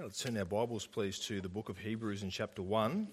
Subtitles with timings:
[0.00, 3.08] Let's turn our Bibles, please, to the book of Hebrews in chapter 1.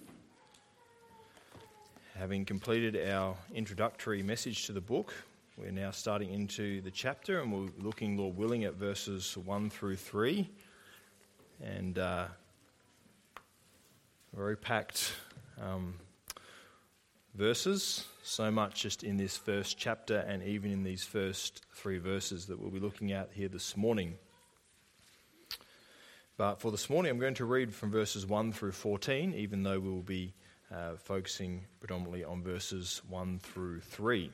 [2.16, 5.12] Having completed our introductory message to the book,
[5.58, 9.96] we're now starting into the chapter and we're looking, Lord willing, at verses 1 through
[9.96, 10.48] 3.
[11.60, 12.28] And uh,
[14.36, 15.12] very packed
[15.60, 15.96] um,
[17.34, 22.46] verses, so much just in this first chapter and even in these first three verses
[22.46, 24.20] that we'll be looking at here this morning.
[26.38, 29.80] But for this morning, I'm going to read from verses 1 through 14, even though
[29.80, 30.34] we will be
[30.70, 34.30] uh, focusing predominantly on verses 1 through 3.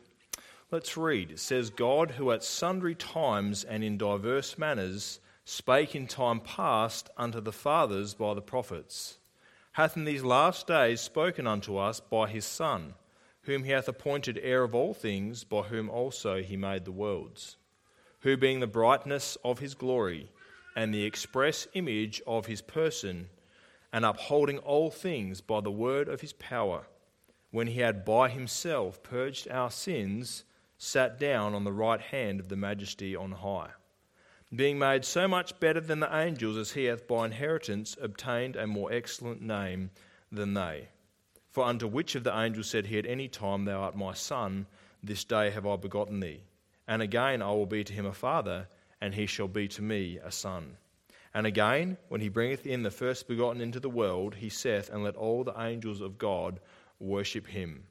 [0.71, 1.29] Let's read.
[1.29, 7.11] It says, God, who at sundry times and in diverse manners spake in time past
[7.17, 9.19] unto the fathers by the prophets,
[9.73, 12.95] hath in these last days spoken unto us by his Son,
[13.43, 17.57] whom he hath appointed heir of all things, by whom also he made the worlds,
[18.21, 20.31] who being the brightness of his glory,
[20.75, 23.29] and the express image of his person,
[23.91, 26.85] and upholding all things by the word of his power,
[27.51, 30.45] when he had by himself purged our sins,
[30.77, 33.69] sat down on the right hand of the majesty on high,
[34.55, 38.65] being made so much better than the angels as he hath by inheritance obtained a
[38.65, 39.91] more excellent name
[40.31, 40.87] than they.
[41.51, 44.67] For unto which of the angels said he at any time, Thou art my son,
[45.03, 46.43] this day have I begotten thee?
[46.87, 48.67] And again I will be to him a father
[49.01, 50.77] and he shall be to me a son.
[51.33, 55.03] And again, when he bringeth in the first begotten into the world, he saith, And
[55.03, 56.59] let all the angels of God
[56.99, 57.85] worship him.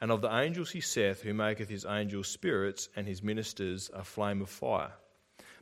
[0.00, 4.04] And of the angels he saith, Who maketh his angels spirits, and his ministers a
[4.04, 4.92] flame of fire.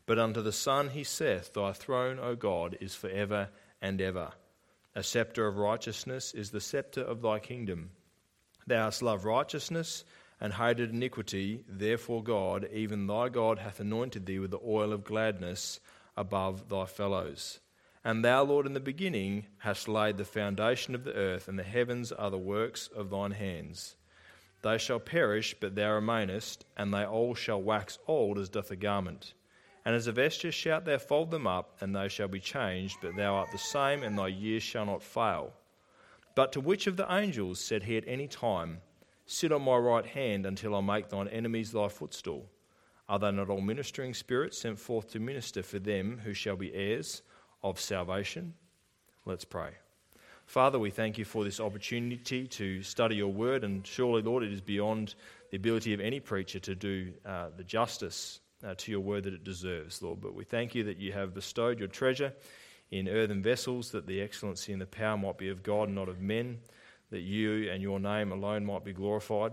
[0.07, 3.51] But unto the Son he saith, Thy throne, O God, is for ever
[3.83, 4.33] and ever.
[4.95, 7.91] A sceptre of righteousness is the sceptre of thy kingdom.
[8.67, 10.05] Thou hast loved righteousness
[10.41, 15.05] and hated iniquity, therefore God, even thy God, hath anointed thee with the oil of
[15.05, 15.81] gladness
[16.17, 17.61] above thy fellows.
[18.05, 21.65] And thou, Lord, in the beginning hast laid the foundation of the earth, and the
[21.65, 23.97] heavens are the works of thine hands.
[24.63, 28.77] They shall perish, but thou remainest, and they all shall wax old as doth a
[28.77, 29.35] garment.
[29.85, 33.17] And as a vesture shalt thou fold them up, and they shall be changed, but
[33.17, 35.53] thou art the same, and thy years shall not fail.
[36.35, 38.81] But to which of the angels said he at any time,
[39.31, 42.49] Sit on my right hand until I make thine enemies thy footstool.
[43.11, 46.73] Are they not all ministering spirits sent forth to minister for them who shall be
[46.73, 47.21] heirs
[47.63, 48.55] of salvation?
[49.27, 49.73] Let's pray.
[50.47, 54.51] Father, we thank you for this opportunity to study your word, and surely, Lord, it
[54.51, 55.15] is beyond
[55.51, 59.35] the ability of any preacher to do uh, the justice uh, to your word that
[59.35, 60.23] it deserves, Lord.
[60.23, 62.33] But we thank you that you have bestowed your treasure
[62.91, 66.19] in earthen vessels, that the excellency and the power might be of God not of
[66.19, 66.61] men
[67.11, 69.53] that you and your name alone might be glorified.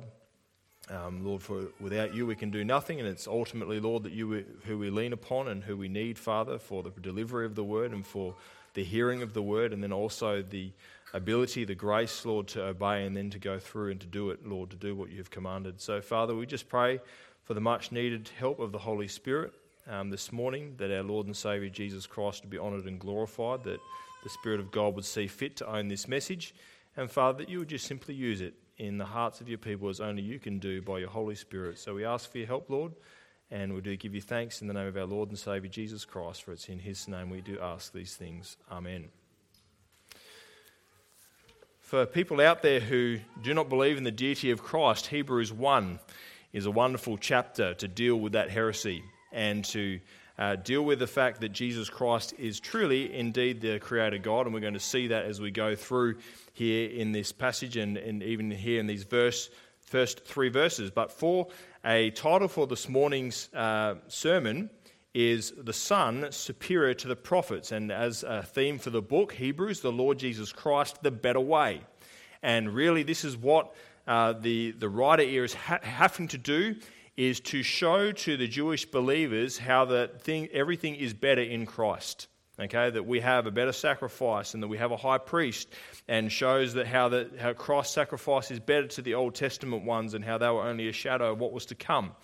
[0.89, 4.45] Um, Lord, for without you we can do nothing, and it's ultimately, Lord, that you
[4.65, 7.91] who we lean upon and who we need, Father, for the delivery of the word
[7.91, 8.35] and for
[8.75, 10.71] the hearing of the word, and then also the
[11.13, 14.45] ability, the grace, Lord, to obey and then to go through and to do it,
[14.45, 15.79] Lord, to do what you've commanded.
[15.81, 16.99] So, Father, we just pray
[17.45, 19.53] for the much needed help of the Holy Spirit
[19.89, 23.63] um, this morning, that our Lord and Saviour Jesus Christ would be honoured and glorified,
[23.63, 23.79] that
[24.23, 26.53] the Spirit of God would see fit to own this message
[26.97, 29.89] and Father, that you would just simply use it in the hearts of your people
[29.89, 31.79] as only you can do by your Holy Spirit.
[31.79, 32.93] So we ask for your help, Lord,
[33.51, 36.05] and we do give you thanks in the name of our Lord and Saviour Jesus
[36.05, 38.57] Christ, for it's in his name we do ask these things.
[38.71, 39.09] Amen.
[41.79, 45.99] For people out there who do not believe in the deity of Christ, Hebrews 1
[46.51, 49.99] is a wonderful chapter to deal with that heresy and to
[50.37, 54.53] uh, deal with the fact that Jesus Christ is truly indeed the Creator God, and
[54.53, 56.17] we're going to see that as we go through
[56.53, 59.49] here in this passage and, and even here in these verse,
[59.81, 60.91] first three verses.
[60.91, 61.47] But for
[61.83, 64.69] a title for this morning's uh, sermon
[65.13, 69.79] is The Son Superior to the Prophets, and as a theme for the book, Hebrews,
[69.79, 71.81] the Lord Jesus Christ, the better way.
[72.43, 73.73] And really, this is what
[74.05, 76.75] uh, the, the writer here is ha- having to do
[77.17, 82.27] is to show to the Jewish believers how that thing, everything is better in Christ.
[82.57, 85.67] Okay, that we have a better sacrifice and that we have a high priest,
[86.07, 90.13] and shows that how, that how Christ's sacrifice is better to the Old Testament ones
[90.13, 92.15] and how they were only a shadow of what was to come,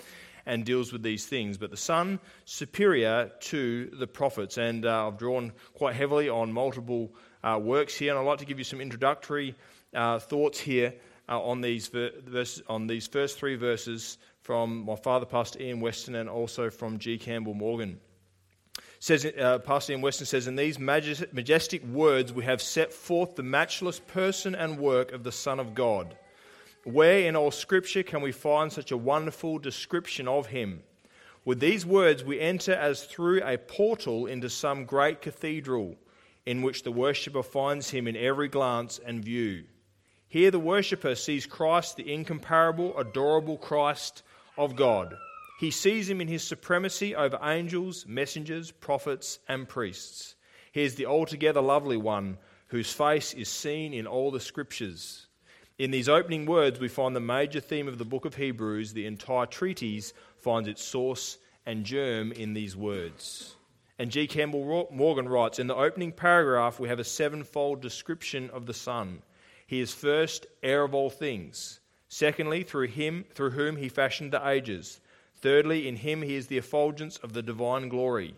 [0.46, 1.58] and deals with these things.
[1.58, 7.14] But the Son superior to the prophets, and uh, I've drawn quite heavily on multiple
[7.44, 9.54] uh, works here, and I'd like to give you some introductory
[9.94, 10.94] uh, thoughts here
[11.28, 12.12] uh, on these ver-
[12.70, 17.18] on these first three verses from my father, Pastor Ian Western, and also from G.
[17.18, 18.00] Campbell Morgan.
[19.00, 23.44] Says, uh, Pastor Ian Western says, In these majestic words, we have set forth the
[23.44, 26.16] matchless person and work of the Son of God.
[26.84, 30.84] Where in all Scripture can we find such a wonderful description of him?
[31.46, 35.98] With these words, we enter as through a portal into some great cathedral.
[36.46, 39.64] in which the worshipper finds him in every glance and view.
[40.28, 44.24] Here, the worshipper sees Christ, the incomparable, adorable Christ
[44.62, 45.18] of God.
[45.60, 50.36] He sees him in his supremacy over angels, messengers, prophets, and priests.
[50.72, 52.38] He is the altogether lovely one
[52.68, 55.28] whose face is seen in all the scriptures.
[55.78, 58.94] In these opening words, we find the major theme of the book of Hebrews.
[58.94, 63.56] The entire treatise finds its source and germ in these words.
[64.00, 64.26] And G.
[64.28, 69.22] Campbell Morgan writes In the opening paragraph, we have a sevenfold description of the Son.
[69.68, 71.81] He is first, heir of all things.
[72.14, 75.00] Secondly, through him, through whom he fashioned the ages.
[75.36, 78.36] Thirdly, in him he is the effulgence of the divine glory.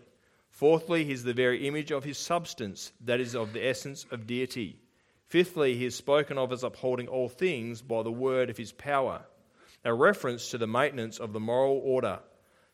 [0.52, 4.28] Fourthly, he is the very image of his substance, that is, of the essence of
[4.28, 4.78] deity.
[5.26, 9.22] Fifthly, he is spoken of as upholding all things by the word of his power,
[9.84, 12.20] a reference to the maintenance of the moral order.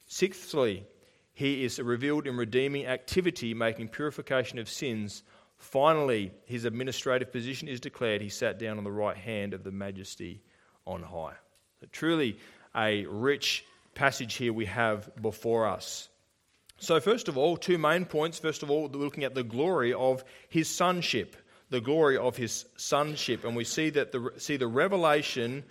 [0.06, 0.86] Sixthly,
[1.32, 5.22] he is revealed in redeeming activity, making purification of sins.
[5.56, 8.20] Finally, his administrative position is declared.
[8.20, 10.42] He sat down on the right hand of the majesty
[10.90, 11.34] on high.
[11.80, 12.38] So truly,
[12.74, 13.64] a rich
[13.94, 16.08] passage here we have before us.
[16.78, 18.38] So, first of all, two main points.
[18.38, 21.36] First of all, we're looking at the glory of his sonship,
[21.68, 25.64] the glory of his sonship, and we see that the see the revelation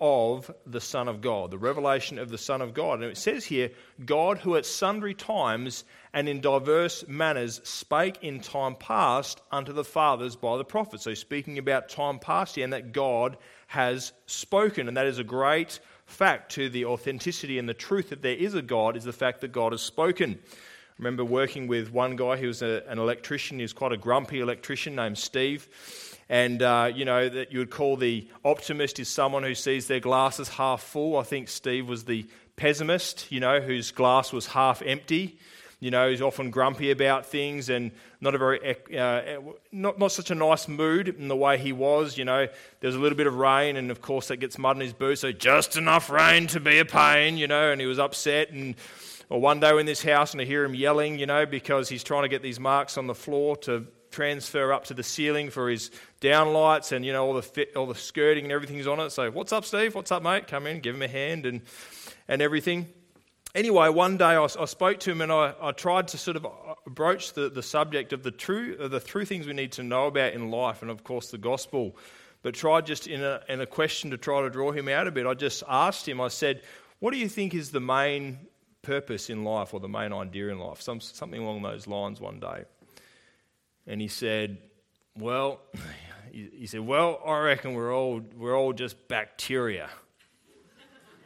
[0.00, 2.94] of the Son of God, the revelation of the Son of God.
[2.94, 3.70] And it says here,
[4.04, 5.84] God who at sundry times
[6.16, 11.04] and in diverse manners spake in time past unto the fathers by the prophets.
[11.04, 13.36] So, speaking about time past here, and that God
[13.66, 14.88] has spoken.
[14.88, 18.54] And that is a great fact to the authenticity and the truth that there is
[18.54, 20.38] a God, is the fact that God has spoken.
[20.40, 23.98] I remember working with one guy who was a, an electrician, he was quite a
[23.98, 25.68] grumpy electrician named Steve
[26.30, 30.00] and uh, you know that you would call the optimist is someone who sees their
[30.00, 31.18] glasses half full.
[31.18, 32.26] I think Steve was the
[32.56, 35.38] pessimist, you know, whose glass was half empty.
[35.78, 39.40] You know, he's often grumpy about things and not a very uh,
[39.72, 42.16] not not such a nice mood in the way he was.
[42.16, 42.48] You know,
[42.80, 45.20] there's a little bit of rain, and of course that gets mud in his boots,
[45.20, 47.36] so just enough rain to be a pain.
[47.36, 48.74] You know, and he was upset and.
[49.28, 52.04] Or one day in this house, and I hear him yelling, you know, because he's
[52.04, 55.68] trying to get these marks on the floor to transfer up to the ceiling for
[55.68, 55.90] his
[56.20, 59.10] downlights and you know all the fit, all the skirting and everything's on it.
[59.10, 59.94] So what's up, Steve?
[59.94, 60.46] What's up, mate?
[60.46, 61.62] Come in, give him a hand and
[62.28, 62.86] and everything.
[63.56, 66.44] Anyway, one day I, I spoke to him and I, I, tried to sort of
[66.44, 66.50] uh,
[66.86, 70.34] broach the, the subject of the true the true things we need to know about
[70.34, 71.96] in life and of course the gospel.
[72.42, 75.10] But tried just in a, in a question to try to draw him out a
[75.10, 75.26] bit.
[75.26, 76.20] I just asked him.
[76.20, 76.60] I said,
[76.98, 78.40] "What do you think is the main
[78.82, 82.20] purpose in life or the main idea in life?" Some, something along those lines.
[82.20, 82.64] One day.
[83.86, 84.58] And he said,
[85.16, 85.60] Well,
[86.30, 89.88] he said, Well, I reckon we're all, we're all just bacteria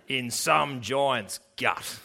[0.06, 1.98] in some giant's gut.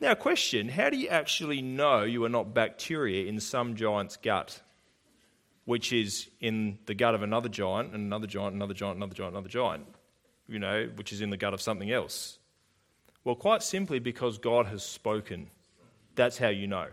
[0.00, 4.60] Now, question How do you actually know you are not bacteria in some giant's gut,
[5.64, 9.34] which is in the gut of another giant, and another giant, another giant, another giant,
[9.34, 9.86] another giant,
[10.48, 12.38] you know, which is in the gut of something else?
[13.24, 15.50] Well, quite simply because God has spoken.
[16.14, 16.88] That's how you know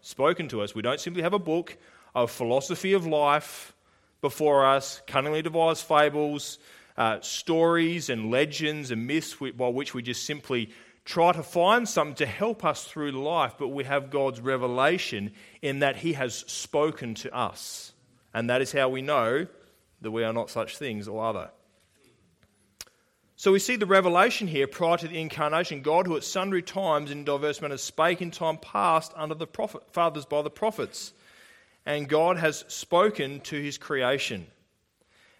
[0.00, 0.74] spoken to us.
[0.74, 1.76] We don't simply have a book
[2.14, 3.74] of philosophy of life
[4.20, 6.58] before us, cunningly devised fables,
[6.96, 10.70] uh, stories and legends and myths by which we just simply
[11.08, 15.32] try to find something to help us through life, but we have God's revelation
[15.62, 17.94] in that He has spoken to us.
[18.34, 19.46] And that is how we know
[20.02, 21.50] that we are not such things or other.
[23.36, 25.80] So we see the revelation here prior to the incarnation.
[25.80, 29.90] God, who at sundry times in diverse manners spake in time past under the prophet,
[29.90, 31.14] fathers by the prophets.
[31.86, 34.46] And God has spoken to his creation.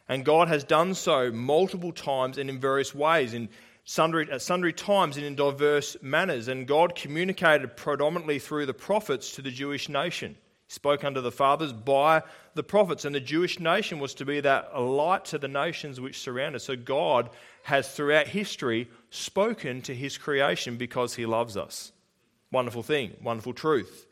[0.08, 3.50] And God has done so multiple times and in various ways, in
[3.88, 6.46] sundry, at sundry times and in diverse manners.
[6.46, 10.36] And God communicated predominantly through the prophets to the Jewish nation.
[10.66, 12.22] He spoke unto the fathers by
[12.54, 16.20] the prophets, and the Jewish nation was to be that light to the nations which
[16.20, 16.64] surround us.
[16.64, 17.30] So God
[17.62, 21.90] has throughout history spoken to his creation because he loves us.
[22.52, 24.06] Wonderful thing, wonderful truth.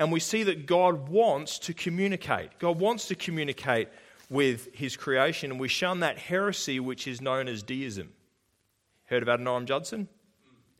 [0.00, 2.58] And we see that God wants to communicate.
[2.58, 3.88] God wants to communicate
[4.28, 8.12] with his creation, and we shun that heresy which is known as deism.
[9.12, 10.08] Heard of Adoniram Judson?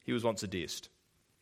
[0.05, 0.89] He was once a deist.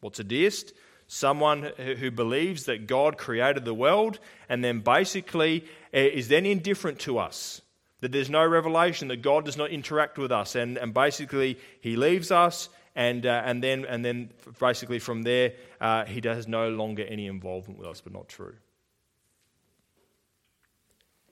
[0.01, 0.75] What's a deist?
[1.13, 7.01] someone who believes that God created the world and then basically eh, is then indifferent
[7.01, 7.63] to us.
[8.01, 11.97] That there's no revelation, that God does not interact with us, and, and basically he
[11.97, 14.31] leaves us, and, uh, and, then, and then
[14.61, 18.55] basically from there uh, he has no longer any involvement with us, but not true.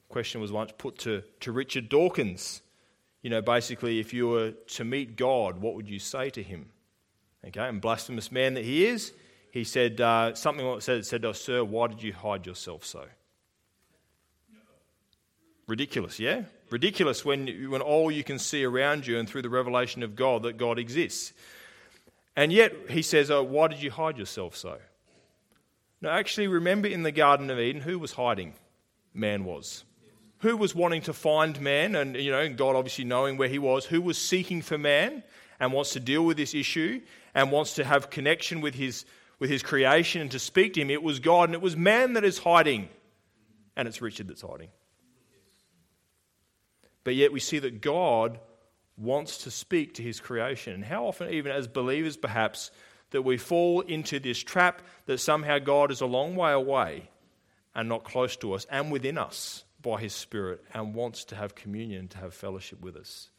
[0.09, 2.62] Question was once put to, to Richard Dawkins.
[3.22, 6.70] You know, basically, if you were to meet God, what would you say to him?
[7.44, 9.12] Okay, and blasphemous man that he is,
[9.52, 13.06] he said uh, something like said, said us, Sir, why did you hide yourself so?
[15.66, 16.42] Ridiculous, yeah?
[16.70, 20.42] Ridiculous when, when all you can see around you and through the revelation of God
[20.44, 21.32] that God exists.
[22.34, 24.78] And yet, he says, oh, Why did you hide yourself so?
[26.00, 28.54] Now, actually, remember in the Garden of Eden, who was hiding?
[29.12, 29.84] Man was.
[30.40, 31.97] Who was wanting to find man?
[31.97, 33.85] And, you know, God obviously knowing where he was.
[33.85, 35.25] Who was seeking for man
[35.59, 37.00] and wants to deal with this issue
[37.35, 39.04] and wants to have connection with his,
[39.40, 40.90] with his creation and to speak to him?
[40.90, 42.88] It was God, and it was man that is hiding.
[43.76, 44.68] And it's Richard that's hiding.
[47.02, 48.38] But yet we see that God
[48.97, 50.73] wants to speak to his creation.
[50.73, 52.71] And how often, even as believers, perhaps,
[53.11, 57.11] that we fall into this trap that somehow God is a long way away
[57.75, 61.54] and not close to us and within us by his Spirit and wants to have
[61.54, 63.30] communion, to have fellowship with us.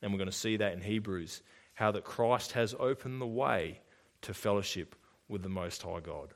[0.00, 1.42] And we're going to see that in Hebrews,
[1.74, 3.80] how that Christ has opened the way
[4.22, 4.96] to fellowship
[5.28, 6.32] with the Most High God.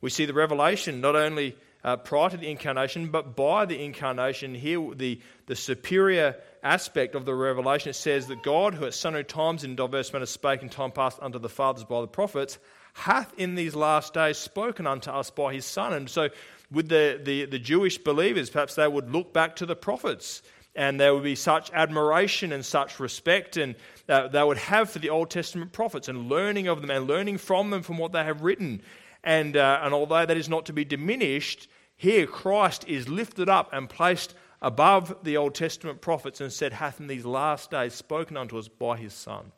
[0.00, 4.54] We see the revelation not only uh, prior to the incarnation, but by the incarnation,
[4.54, 9.24] here the, the superior aspect of the revelation, it says that God, who at sundry
[9.24, 12.58] times in diverse manners spake in time past unto the fathers by the prophets,
[12.92, 15.92] hath in these last days spoken unto us by his Son.
[15.92, 16.28] And so,
[16.70, 20.42] with the, the, the Jewish believers, perhaps they would look back to the prophets
[20.74, 23.74] and there would be such admiration and such respect and
[24.08, 27.38] uh, they would have for the Old Testament prophets and learning of them and learning
[27.38, 28.82] from them from what they have written.
[29.24, 33.72] And, uh, and although that is not to be diminished, here Christ is lifted up
[33.72, 38.36] and placed above the Old Testament prophets and said, Hath in these last days spoken
[38.36, 39.52] unto us by his Son.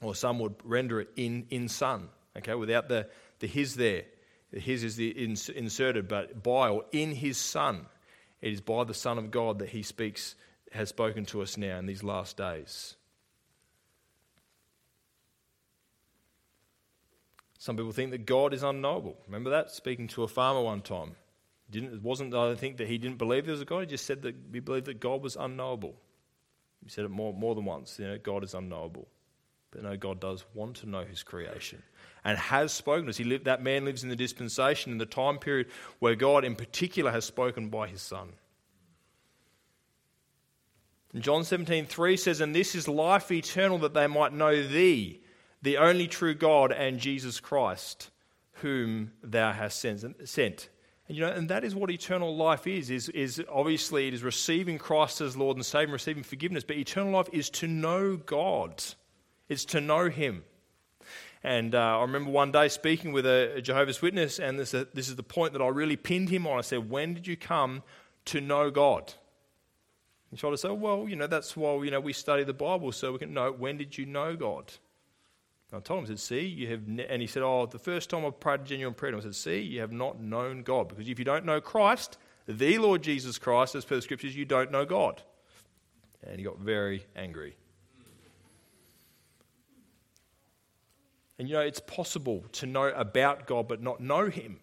[0.00, 3.08] Or some would render it in, in Son, okay, without the,
[3.40, 4.04] the his there.
[4.52, 7.86] His is the ins, inserted, but by or in his Son.
[8.40, 10.36] It is by the Son of God that he speaks,
[10.72, 12.94] has spoken to us now in these last days.
[17.58, 19.18] Some people think that God is unknowable.
[19.26, 19.70] Remember that?
[19.70, 21.16] Speaking to a farmer one time.
[21.70, 23.80] Didn't, it wasn't, I don't think, that he didn't believe there was a God.
[23.80, 25.96] He just said that he believed that God was unknowable.
[26.82, 27.98] He said it more, more than once.
[27.98, 29.08] You know, God is unknowable.
[29.70, 31.82] But no, God does want to know his creation
[32.28, 33.16] and has spoken us.
[33.16, 35.68] He lived, that man lives in the dispensation, in the time period
[35.98, 38.34] where God in particular has spoken by his Son.
[41.14, 45.22] And John 17, 3 says, And this is life eternal, that they might know thee,
[45.62, 48.10] the only true God, and Jesus Christ,
[48.60, 50.02] whom thou hast sent.
[51.08, 54.22] And, you know, and that is what eternal life is, is, is obviously it is
[54.22, 58.84] receiving Christ as Lord and Savior, receiving forgiveness, but eternal life is to know God.
[59.48, 60.44] It's to know Him.
[61.44, 64.84] And uh, I remember one day speaking with a, a Jehovah's Witness, and this, uh,
[64.92, 66.58] this is the point that I really pinned him on.
[66.58, 67.82] I said, When did you come
[68.26, 69.12] to know God?
[70.30, 72.92] He tried to say, Well, you know, that's why you know, we study the Bible
[72.92, 74.72] so we can know when did you know God?
[75.70, 76.80] And I told him, I said, see, you have,
[77.10, 79.60] and he said, oh, the first time I prayed a genuine prayer, I said, see,
[79.60, 80.88] you have not known God.
[80.88, 82.16] Because if you don't know Christ,
[82.46, 85.22] the Lord Jesus Christ, as per the scriptures, you don't know God.
[86.26, 87.56] And he got very angry.
[91.38, 94.60] And you know, it's possible to know about God but not know Him.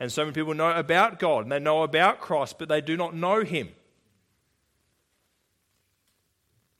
[0.00, 2.96] And so many people know about God and they know about Christ, but they do
[2.96, 3.68] not know Him.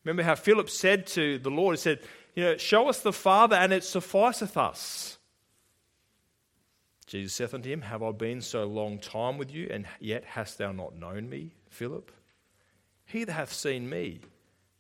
[0.05, 2.01] Remember how Philip said to the Lord, He said,
[2.35, 5.19] you know, show us the Father, and it sufficeth us.
[7.07, 10.57] Jesus saith unto him, Have I been so long time with you, and yet hast
[10.59, 12.13] thou not known me, Philip?
[13.07, 14.21] He that hath seen me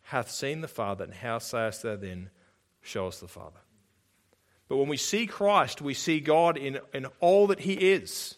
[0.03, 2.31] hath seen the Father, and how sayest thou then,
[2.81, 3.59] Show us the Father?
[4.69, 8.37] But when we see Christ, we see God in, in all that He is.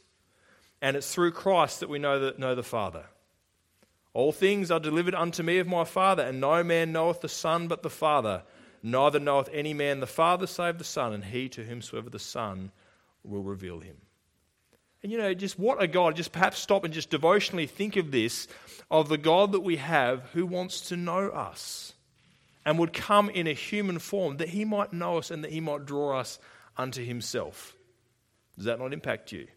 [0.81, 3.05] And it's through Christ that we know, that, know the Father.
[4.15, 7.69] All things are delivered unto me of my Father, and no man knoweth the Son
[7.69, 8.43] but the Father,
[8.83, 12.73] Neither knoweth any man the Father save the Son, and he to whomsoever the Son
[13.23, 13.97] will reveal him.
[15.03, 18.11] And you know, just what a God, just perhaps stop and just devotionally think of
[18.11, 18.49] this
[18.91, 21.95] of the God that we have who wants to know us
[22.71, 25.59] and would come in a human form that he might know us and that he
[25.59, 26.39] might draw us
[26.77, 27.75] unto himself.
[28.55, 29.49] Does that not impact you?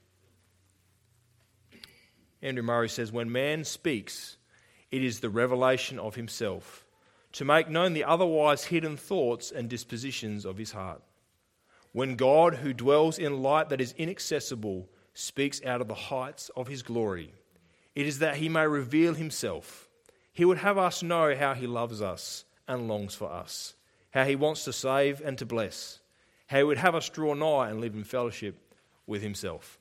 [2.41, 4.38] Andrew Murray says, When man speaks,
[4.89, 6.88] it is the revelation of himself
[7.34, 11.03] to make known the otherwise hidden thoughts and dispositions of his heart.
[11.91, 16.67] When God, who dwells in light that is inaccessible, speaks out of the heights of
[16.67, 17.32] his glory,
[17.93, 19.88] it is that he may reveal himself.
[20.32, 23.74] He would have us know how he loves us and longs for us,
[24.12, 26.00] how he wants to save and to bless,
[26.48, 28.55] how he would have us draw nigh and live in fellowship
[29.08, 29.79] with himself.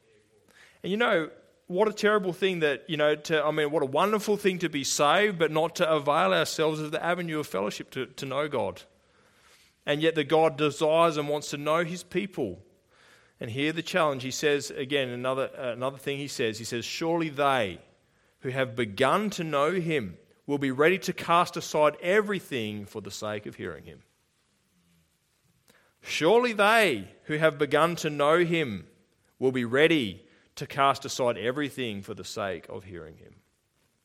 [0.83, 1.31] And you know,
[1.69, 4.69] what a terrible thing that, you know, to, I mean, what a wonderful thing to
[4.69, 8.49] be saved, but not to avail ourselves of the avenue of fellowship to, to know
[8.49, 8.83] God.
[9.87, 12.61] and yet the God desires and wants to know his people.
[13.41, 17.29] And here the challenge, he says again, another, another thing he says, he says, Surely
[17.29, 17.81] they
[18.41, 23.11] who have begun to know him will be ready to cast aside everything for the
[23.11, 24.00] sake of hearing him.
[26.00, 28.87] Surely they who have begun to know him
[29.38, 30.25] will be ready
[30.56, 33.34] to cast aside everything for the sake of hearing him.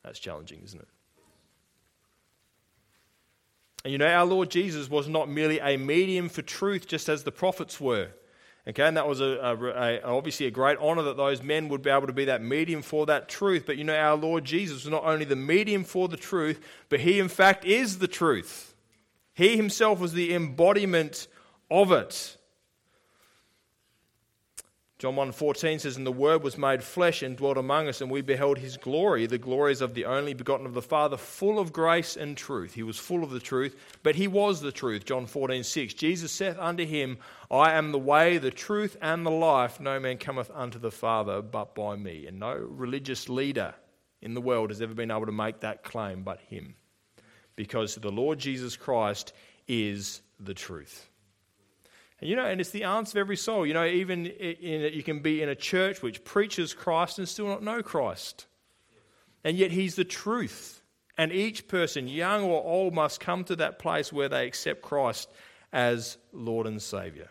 [0.03, 0.88] That's challenging, isn't it?
[3.84, 7.24] And you know, our Lord Jesus was not merely a medium for truth, just as
[7.24, 8.10] the prophets were.
[8.68, 11.82] Okay, and that was a, a, a, obviously a great honor that those men would
[11.82, 13.64] be able to be that medium for that truth.
[13.66, 16.60] But you know, our Lord Jesus was not only the medium for the truth,
[16.90, 18.76] but he in fact is the truth.
[19.34, 21.28] He himself was the embodiment
[21.72, 22.37] of it.
[25.00, 28.22] John 1:14 says, "And the Word was made flesh and dwelt among us, and we
[28.22, 32.18] beheld His glory, the glories of the only begotten of the Father, full of grace
[32.18, 35.06] and truth." He was full of the truth, but He was the truth.
[35.06, 35.94] John 14:6.
[35.94, 37.20] Jesus saith unto him,
[37.51, 39.80] "I am the way, the truth, and the life.
[39.80, 43.75] No man cometh unto the Father but by me." And no religious leader
[44.20, 46.75] in the world has ever been able to make that claim but Him,
[47.56, 49.32] because the Lord Jesus Christ
[49.68, 51.08] is the truth.
[52.20, 53.66] And, you know, and it's the answer of every soul.
[53.66, 57.48] You know, even in, you can be in a church which preaches Christ and still
[57.48, 58.48] not know Christ.
[59.44, 60.82] And yet He's the truth.
[61.18, 65.30] And each person, young or old, must come to that place where they accept Christ
[65.74, 67.28] as Lord and Saviour.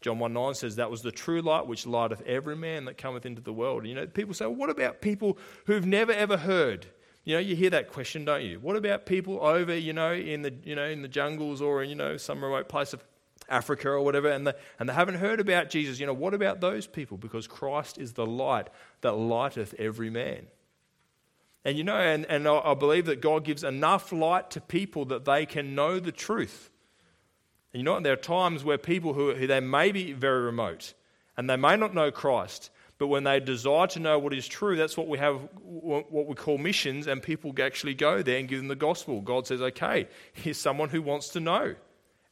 [0.00, 3.24] John 1 9 says, That was the true light which lighteth every man that cometh
[3.24, 3.80] into the world.
[3.80, 6.86] And, you know, people say, well, What about people who've never ever heard?
[7.24, 8.60] You know, you hear that question, don't you?
[8.60, 11.88] What about people over, you know, in the, you know, in the jungles or in,
[11.88, 13.02] you know, some remote place of
[13.48, 15.98] Africa or whatever, and, the, and they haven't heard about Jesus.
[15.98, 17.16] You know, what about those people?
[17.16, 18.68] Because Christ is the light
[19.00, 20.46] that lighteth every man.
[21.64, 25.24] And you know, and, and I believe that God gives enough light to people that
[25.24, 26.70] they can know the truth.
[27.72, 30.92] And you know, there are times where people who, who they may be very remote
[31.36, 34.76] and they may not know Christ, but when they desire to know what is true,
[34.76, 38.58] that's what we have, what we call missions, and people actually go there and give
[38.58, 39.20] them the gospel.
[39.20, 41.74] God says, okay, here's someone who wants to know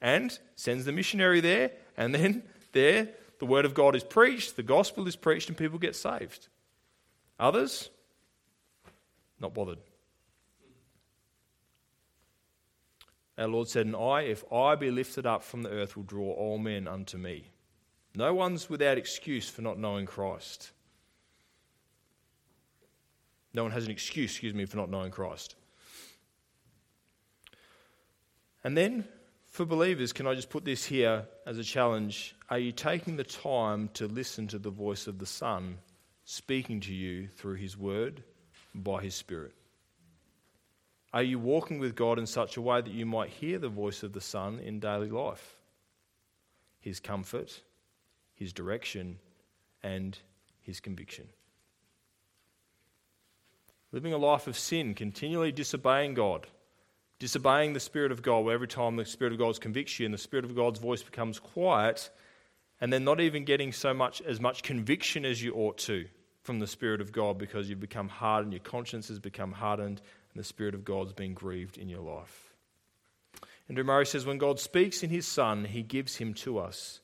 [0.03, 4.63] and sends the missionary there, and then there the word of God is preached, the
[4.63, 6.49] gospel is preached, and people get saved.
[7.41, 7.89] Others,
[9.41, 9.79] not bothered.
[13.39, 16.33] Our Lord said, And I, if I be lifted up from the earth, will draw
[16.33, 17.51] all men unto me.
[18.15, 20.71] No one's without excuse for not knowing Christ.
[23.55, 25.57] No one has an excuse, excuse me, for not knowing Christ.
[28.63, 29.09] And then
[29.53, 32.35] for believers, can I just put this here as a challenge?
[32.49, 35.77] Are you taking the time to listen to the voice of the Son
[36.25, 38.25] speaking to you through His Word
[38.73, 39.53] and by His Spirit?
[41.13, 44.03] Are you walking with God in such a way that you might hear the voice
[44.03, 45.59] of the Son in daily life?
[46.81, 47.61] His comfort,
[48.35, 49.19] His direction,
[49.83, 50.19] and
[50.63, 51.29] His conviction.
[53.93, 56.47] Living a life of sin, continually disobeying God
[57.23, 60.13] disobeying the Spirit of God, where every time the Spirit of God convicts you and
[60.13, 62.11] the Spirit of God's voice becomes quiet,
[62.81, 66.07] and then not even getting so much as much conviction as you ought to
[66.43, 70.03] from the Spirit of God because you've become hardened, your conscience has become hardened,
[70.35, 72.53] and the Spirit of God's been grieved in your life.
[73.69, 76.99] And Murray says, when God speaks in His Son, He gives Him to us,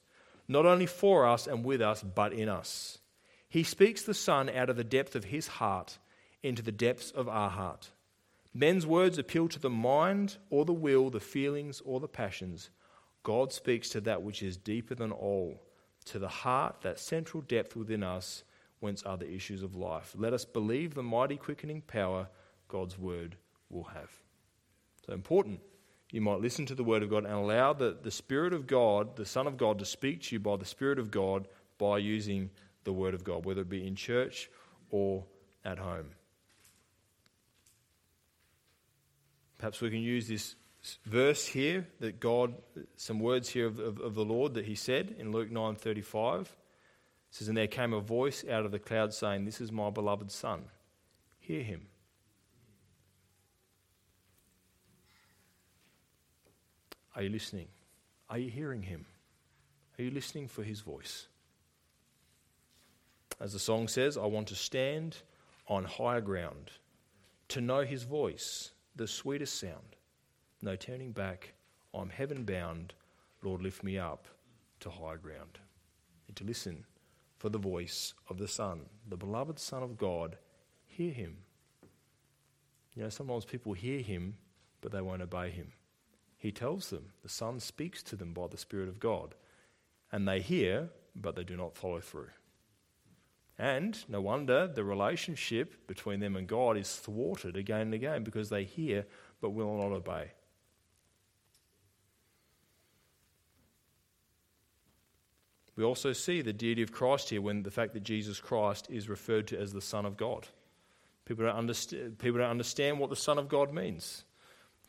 [0.49, 2.99] not only for us and with us, but in us.
[3.49, 5.97] He speaks the Son out of the depth of His heart
[6.43, 7.91] into the depths of our heart.
[8.59, 12.71] Men's words appeal to the mind or the will, the feelings or the passions.
[13.23, 15.63] God speaks to that which is deeper than all,
[16.07, 18.43] to the heart, that central depth within us,
[18.81, 20.13] whence are the issues of life.
[20.19, 22.27] Let us believe the mighty quickening power
[22.67, 23.37] God's word
[23.71, 24.11] will have.
[25.07, 25.61] So important.
[26.11, 29.15] You might listen to the word of God and allow the, the Spirit of God,
[29.15, 31.47] the Son of God, to speak to you by the Spirit of God
[31.79, 32.51] by using
[32.83, 34.51] the word of God, whether it be in church
[34.91, 35.23] or
[35.65, 36.07] at home.
[39.59, 40.55] Perhaps we can use this
[41.05, 42.55] verse here that God,
[42.97, 46.47] some words here of, of, of the Lord that He said in Luke 9:35.
[47.31, 50.31] says, "And there came a voice out of the cloud saying, This is my beloved
[50.31, 50.65] Son.
[51.41, 51.89] Hear him."
[57.17, 57.67] Are you listening?
[58.31, 59.05] Are you hearing him?
[59.99, 61.27] Are you listening for his voice?
[63.41, 65.17] As the song says, I want to stand
[65.67, 66.71] on higher ground,
[67.49, 69.97] to know his voice the sweetest sound.
[70.61, 71.55] No turning back.
[71.95, 72.95] I'm heaven bound.
[73.43, 74.27] Lord, lift me up
[74.81, 75.61] to high ground.
[76.27, 76.85] And to listen
[77.39, 80.37] for the voice of the Son, the beloved Son of God.
[80.85, 81.37] Hear him.
[82.95, 84.37] You know, sometimes people hear him,
[84.81, 85.73] but they won't obey him.
[86.37, 87.13] he tells them.
[87.23, 89.37] The Son speaks to them by the Spirit of God.
[90.11, 92.31] And they hear, but they do not follow through.
[93.59, 98.51] And no wonder the relationship between them and God is thwarted again and again because
[98.51, 99.05] they hear
[99.41, 100.31] but will not obey.
[105.75, 109.09] We also see the deity of Christ here when the fact that Jesus Christ is
[109.09, 110.49] referred to as the Son of God.
[111.25, 114.25] People don't, understand, people don't understand what the Son of God means.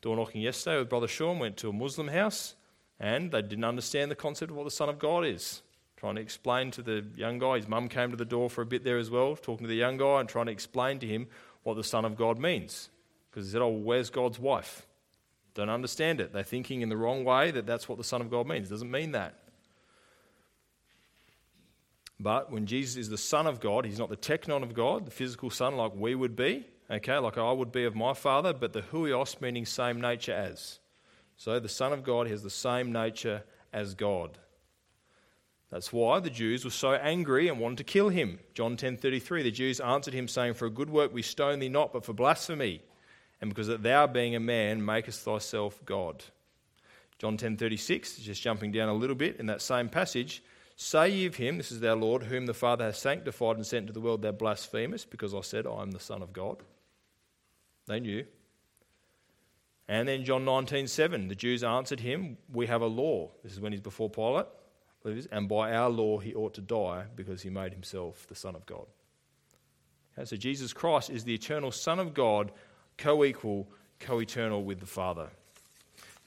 [0.01, 2.55] Door knocking yesterday with Brother Sean, went to a Muslim house,
[2.99, 5.61] and they didn't understand the concept of what the Son of God is.
[5.99, 8.65] Trying to explain to the young guy, his mum came to the door for a
[8.65, 11.27] bit there as well, talking to the young guy and trying to explain to him
[11.63, 12.89] what the Son of God means.
[13.29, 14.87] Because he said, Oh, where's God's wife?
[15.55, 16.31] Don't understand it.
[16.31, 18.69] They're thinking in the wrong way that that's what the Son of God means.
[18.69, 19.39] It doesn't mean that.
[22.17, 25.11] But when Jesus is the Son of God, he's not the teknon of God, the
[25.11, 28.71] physical Son like we would be, okay, like I would be of my Father, but
[28.71, 30.79] the huios meaning same nature as.
[31.35, 34.37] So the Son of God has the same nature as God.
[35.71, 38.39] That's why the Jews were so angry and wanted to kill him.
[38.53, 41.93] John 10:33 the Jews answered him saying for a good work we stone thee not
[41.93, 42.81] but for blasphemy
[43.39, 46.23] and because that thou being a man makest thyself God.
[47.19, 50.41] John 10:36 just jumping down a little bit in that same passage
[50.81, 53.87] Say ye of him, this is our Lord, whom the Father has sanctified and sent
[53.87, 56.63] to the world, thou blasphemest, because I said, I am the Son of God.
[57.85, 58.25] They knew.
[59.89, 63.29] And then John 19:7, the Jews answered him, We have a law.
[63.43, 64.45] This is when he's before Pilate.
[65.03, 68.65] And by our law he ought to die because he made himself the Son of
[68.65, 68.85] God.
[70.17, 72.51] Okay, so Jesus Christ is the eternal Son of God,
[72.97, 73.67] co equal,
[73.99, 75.29] co eternal with the Father.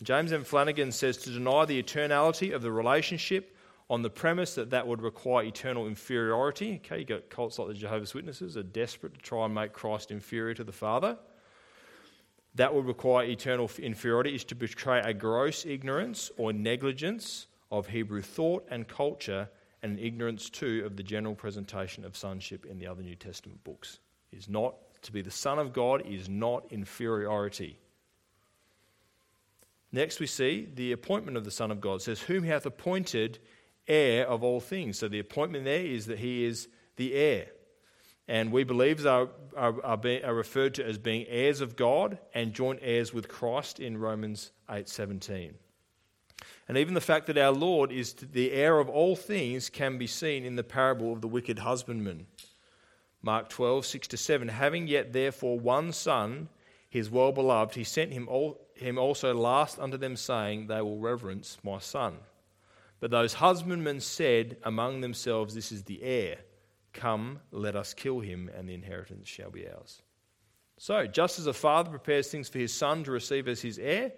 [0.02, 0.44] James M.
[0.44, 3.56] Flanigan says to deny the eternality of the relationship
[3.88, 6.80] on the premise that that would require eternal inferiority.
[6.84, 10.10] Okay, you got cults like the Jehovah's Witnesses are desperate to try and make Christ
[10.10, 11.18] inferior to the Father.
[12.54, 18.22] That would require eternal inferiority is to betray a gross ignorance or negligence of Hebrew
[18.22, 19.48] thought and culture
[19.82, 23.98] and ignorance too of the general presentation of sonship in the other New Testament books.
[24.30, 27.78] Is not to be the Son of God is not inferiority.
[29.90, 31.96] Next, we see the appointment of the Son of God.
[31.96, 33.40] It says, Whom he hath appointed
[33.86, 34.98] heir of all things.
[34.98, 37.46] So the appointment there is that he is the heir.
[38.28, 42.18] And we believers are, are, are, be, are, referred to as being heirs of God
[42.32, 45.54] and joint heirs with Christ in Romans 8:17.
[46.68, 50.06] And even the fact that our Lord is the heir of all things can be
[50.06, 52.26] seen in the parable of the wicked husbandman.
[53.20, 54.48] Mark 12, 6 to 7.
[54.48, 56.48] Having yet therefore one son,
[56.88, 60.98] his well beloved, he sent him, all, him also last unto them, saying, They will
[60.98, 62.16] reverence my son.
[63.00, 66.38] But those husbandmen said among themselves, This is the heir.
[66.92, 70.02] Come, let us kill him, and the inheritance shall be ours.
[70.78, 74.12] So, just as a father prepares things for his son to receive as his heir,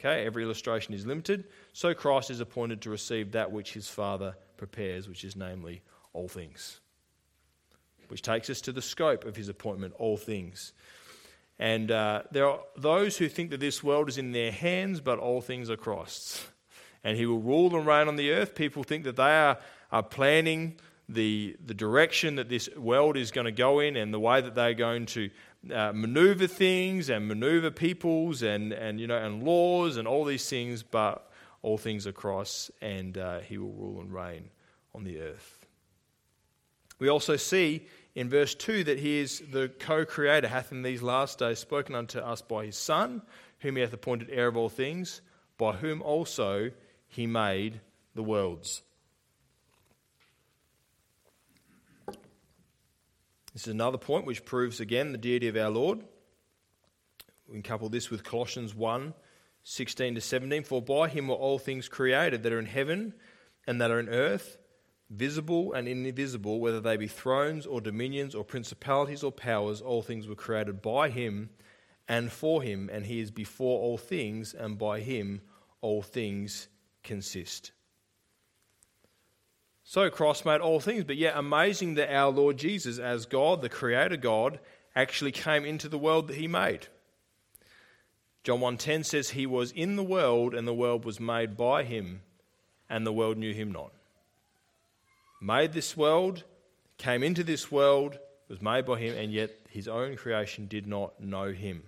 [0.00, 4.34] okay, every illustration is limited, so Christ is appointed to receive that which his father
[4.56, 5.82] prepares, which is namely
[6.12, 6.80] all things.
[8.08, 10.72] Which takes us to the scope of his appointment, all things.
[11.58, 15.18] And uh, there are those who think that this world is in their hands, but
[15.18, 16.44] all things are Christ's
[17.02, 18.54] and he will rule and reign on the earth.
[18.54, 19.58] People think that they are,
[19.90, 20.76] are planning
[21.08, 24.54] the, the direction that this world is going to go in and the way that
[24.54, 25.30] they're going to
[25.72, 30.48] uh, maneuver things and maneuver peoples and, and, you know, and laws and all these
[30.48, 31.30] things, but
[31.62, 34.50] all things are Christ and uh, he will rule and reign
[34.94, 35.66] on the earth.
[36.98, 41.02] We also see in verse 2 that he is the co creator, hath in these
[41.02, 43.22] last days spoken unto us by his Son,
[43.60, 45.20] whom he hath appointed heir of all things,
[45.58, 46.70] by whom also
[47.08, 47.80] he made
[48.14, 48.82] the worlds.
[53.52, 56.04] This is another point which proves again the deity of our Lord.
[57.48, 59.14] We can couple this with Colossians 1
[59.62, 60.62] 16 to 17.
[60.62, 63.12] For by him were all things created that are in heaven
[63.66, 64.56] and that are in earth,
[65.10, 70.28] visible and invisible, whether they be thrones or dominions or principalities or powers, all things
[70.28, 71.50] were created by him
[72.08, 75.40] and for him, and he is before all things, and by him
[75.80, 76.68] all things
[77.04, 77.72] consist.
[79.90, 83.68] So Christ made all things, but yet amazing that our Lord Jesus, as God, the
[83.68, 84.60] Creator God,
[84.94, 86.86] actually came into the world that He made.
[88.44, 92.22] John 1:10 says he was in the world and the world was made by him
[92.88, 93.90] and the world knew him not.
[95.40, 96.44] Made this world,
[96.96, 101.20] came into this world, was made by him and yet his own creation did not
[101.20, 101.82] know him.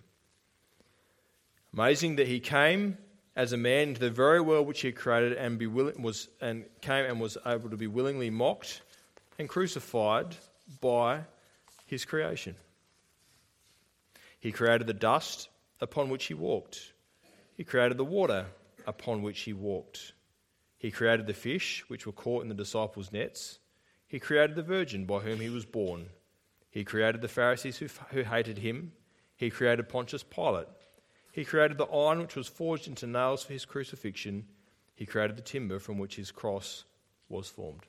[1.73, 2.99] Amazing that he came
[3.35, 7.07] as a man into the very world which he created and, be was, and came
[7.07, 8.83] and was able to be willingly mocked
[9.39, 10.37] and crucified
[10.81, 11.21] by
[11.87, 12.55] his creation.
[14.39, 15.49] He created the dust
[15.81, 16.93] upon which he walked.
[17.57, 18.47] He created the water
[18.87, 20.13] upon which he walked.
[20.79, 23.61] He created the fish which were caught in the disciples' nets.
[24.09, 26.07] He created the virgin by whom he was born.
[26.71, 28.93] He created the Pharisees who, who hated him.
[29.37, 30.67] He created Pontius Pilate.
[31.33, 34.45] He created the iron which was forged into nails for his crucifixion.
[34.95, 36.85] He created the timber from which his cross
[37.31, 37.87] was formed.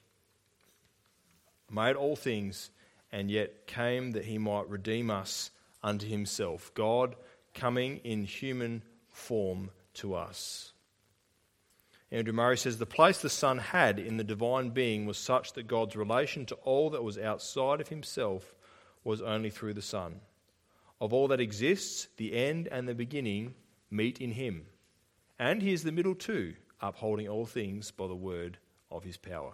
[1.69, 2.71] Made all things,
[3.11, 5.51] and yet came that he might redeem us
[5.83, 6.73] unto himself.
[6.73, 7.15] God
[7.53, 10.71] coming in human form to us.
[12.11, 15.67] Andrew Murray says the place the Son had in the divine being was such that
[15.67, 18.55] God's relation to all that was outside of himself
[19.03, 20.21] was only through the Son.
[21.01, 23.55] Of all that exists, the end and the beginning
[23.91, 24.65] meet in him.
[25.39, 28.57] And he is the middle too, upholding all things by the word
[28.91, 29.53] of his power.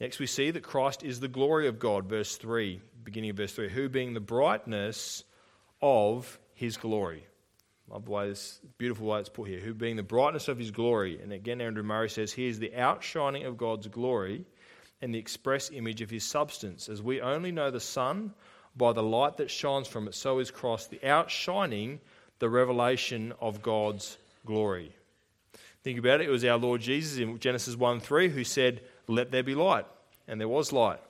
[0.00, 3.52] Next, we see that Christ is the glory of God, verse 3, beginning of verse
[3.52, 5.24] 3, who being the brightness
[5.82, 7.26] of his glory.
[7.90, 10.70] Love the way this beautiful way it's put here, who being the brightness of his
[10.70, 11.20] glory.
[11.20, 14.46] And again, Andrew Murray says, He is the outshining of God's glory
[15.02, 16.88] and the express image of his substance.
[16.88, 18.32] As we only know the sun
[18.76, 22.00] by the light that shines from it, so is Christ the outshining
[22.38, 24.92] the revelation of God's glory.
[25.82, 29.30] Think about it, it was our Lord Jesus in Genesis 1 3 who said, Let
[29.30, 29.86] there be light.
[30.28, 31.00] And there was light.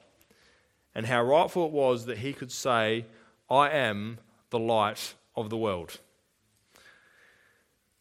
[0.94, 3.04] And how rightful it was that he could say,
[3.50, 4.18] I am
[4.50, 5.98] the light of the world.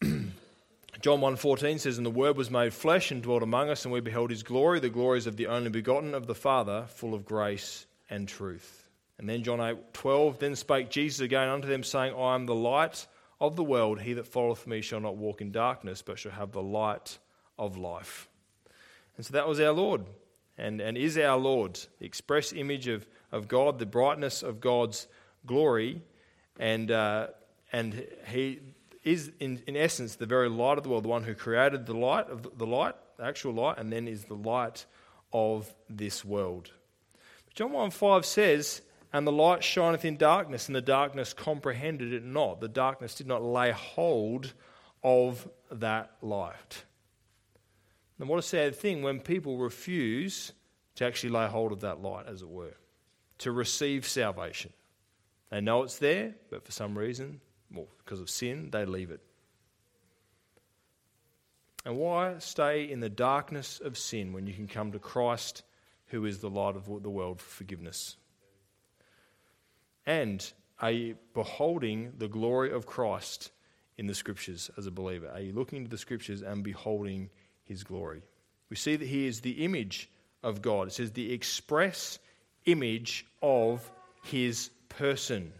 [0.02, 4.00] John 1:14 says and the word was made flesh and dwelt among us and we
[4.00, 7.86] beheld his glory the glories of the only begotten of the father full of grace
[8.10, 8.79] and truth.
[9.20, 13.06] And then John 8:12 then spake Jesus again unto them saying I am the light
[13.38, 16.52] of the world he that followeth me shall not walk in darkness but shall have
[16.52, 17.18] the light
[17.58, 18.30] of life.
[19.18, 20.06] And so that was our Lord
[20.56, 25.06] and, and is our Lord, the express image of, of God, the brightness of God's
[25.44, 26.00] glory,
[26.58, 27.26] and, uh,
[27.74, 28.60] and he
[29.04, 31.94] is, in, in essence, the very light of the world, the one who created the
[31.94, 34.86] light, of the light, the actual light, and then is the light
[35.30, 36.72] of this world.
[37.54, 38.80] John 1 5 says,
[39.12, 42.60] And the light shineth in darkness, and the darkness comprehended it not.
[42.60, 44.52] The darkness did not lay hold
[45.02, 46.84] of that light.
[48.18, 50.52] And what a sad thing when people refuse
[50.96, 52.74] to actually lay hold of that light, as it were,
[53.38, 54.72] to receive salvation.
[55.50, 57.40] They know it's there, but for some reason,
[57.72, 59.20] well, because of sin, they leave it.
[61.84, 65.62] And why stay in the darkness of sin when you can come to Christ,
[66.08, 68.16] who is the light of the world, for forgiveness?
[70.06, 73.50] And are you beholding the glory of Christ
[73.98, 75.28] in the Scriptures as a believer?
[75.28, 77.30] Are you looking into the Scriptures and beholding
[77.70, 78.20] his glory.
[78.68, 80.10] We see that he is the image
[80.42, 80.88] of God.
[80.88, 82.18] It says the express
[82.66, 83.88] image of
[84.24, 85.52] his person.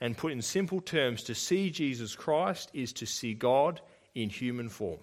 [0.00, 3.80] And put in simple terms, to see Jesus Christ is to see God
[4.14, 4.98] in human form.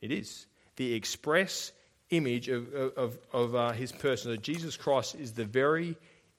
[0.00, 0.46] It is.
[0.76, 1.72] The express
[2.10, 4.34] image of, of, of uh, his person.
[4.34, 5.96] So Jesus Christ is the very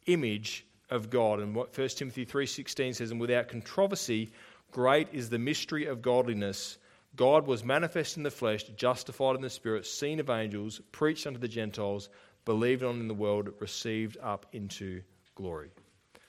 [0.08, 1.40] image of God.
[1.40, 4.32] And what 1 Timothy 3.16 says, and without controversy,
[4.72, 6.78] great is the mystery of godliness.
[7.16, 11.40] God was manifest in the flesh, justified in the spirit, seen of angels, preached unto
[11.40, 12.10] the Gentiles,
[12.46, 15.02] believed on in the world, received up into
[15.36, 15.72] glory.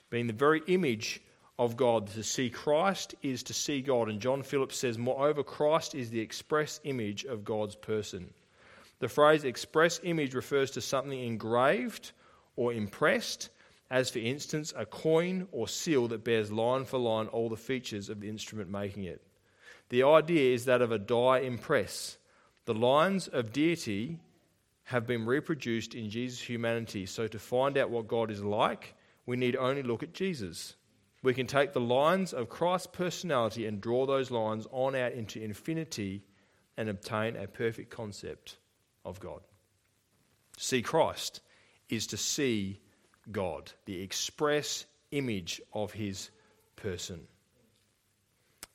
[0.09, 1.21] Being the very image
[1.59, 4.09] of God, to see Christ is to see God.
[4.09, 8.33] And John Phillips says, Moreover, Christ is the express image of God's person.
[8.99, 12.11] The phrase express image refers to something engraved
[12.55, 13.49] or impressed,
[13.89, 18.09] as for instance, a coin or seal that bears line for line all the features
[18.09, 19.21] of the instrument making it.
[19.89, 22.17] The idea is that of a die impress.
[22.65, 24.19] The lines of deity
[24.85, 27.05] have been reproduced in Jesus' humanity.
[27.05, 30.75] So, to find out what God is like, we need only look at Jesus.
[31.21, 35.41] We can take the lines of Christ's personality and draw those lines on out into
[35.41, 36.25] infinity
[36.75, 38.57] and obtain a perfect concept
[39.05, 39.41] of God.
[40.57, 41.41] See Christ
[41.89, 42.81] is to see
[43.31, 46.29] God, the express image of his
[46.75, 47.21] person.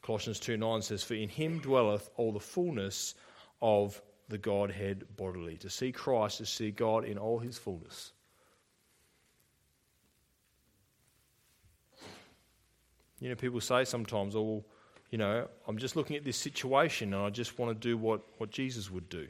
[0.02, 3.14] Colossians 2 9 says, For in him dwelleth all the fullness
[3.61, 5.56] of the Godhead bodily.
[5.58, 8.12] To see Christ is to see God in all his fullness.
[13.20, 14.64] You know, people say sometimes, oh,
[15.11, 18.22] you know, I'm just looking at this situation and I just want to do what,
[18.38, 19.26] what Jesus would do.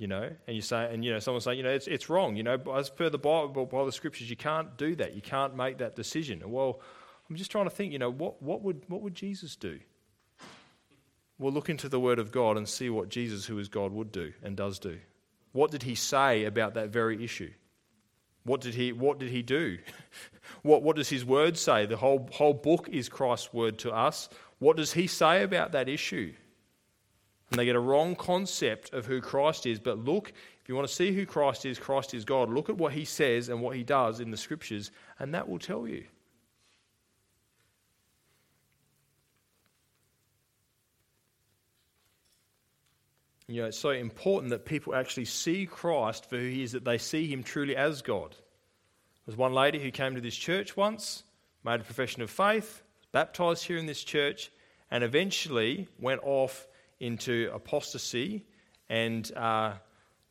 [0.00, 2.34] You know, and you say, and you know, someone say, you know, it's, it's wrong.
[2.34, 5.14] You know, as per the Bible, by the scriptures, you can't do that.
[5.14, 6.40] You can't make that decision.
[6.50, 6.80] Well,
[7.28, 9.78] I'm just trying to think, you know, what, what, would, what would Jesus do?
[11.38, 14.10] We'll look into the Word of God and see what Jesus, who is God, would
[14.10, 14.98] do and does do.
[15.52, 17.50] What did he say about that very issue?
[18.44, 19.80] What did he, what did he do?
[20.62, 21.84] what, what does his word say?
[21.84, 24.30] The whole, whole book is Christ's word to us.
[24.60, 26.32] What does he say about that issue?
[27.50, 29.80] And they get a wrong concept of who Christ is.
[29.80, 30.32] But look,
[30.62, 32.48] if you want to see who Christ is, Christ is God.
[32.48, 35.58] Look at what he says and what he does in the scriptures, and that will
[35.58, 36.04] tell you.
[43.48, 46.84] You know, it's so important that people actually see Christ for who he is, that
[46.84, 48.36] they see him truly as God.
[49.26, 51.24] There's one lady who came to this church once,
[51.64, 54.52] made a profession of faith, baptized here in this church,
[54.88, 56.68] and eventually went off
[57.00, 58.44] into apostasy
[58.88, 59.72] and uh,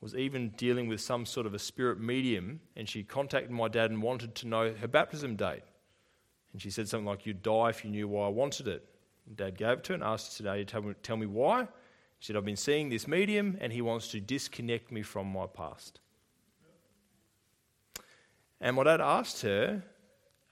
[0.02, 2.62] was even dealing with some sort of a spirit medium.
[2.76, 5.64] And she contacted my dad and wanted to know her baptism date.
[6.54, 8.86] And she said something like, You'd die if you knew why I wanted it.
[9.28, 11.68] And dad gave it to her and asked her today, tell me, tell me why.
[12.20, 15.46] She said, I've been seeing this medium and he wants to disconnect me from my
[15.48, 16.00] past.
[18.60, 19.84] And my dad asked her,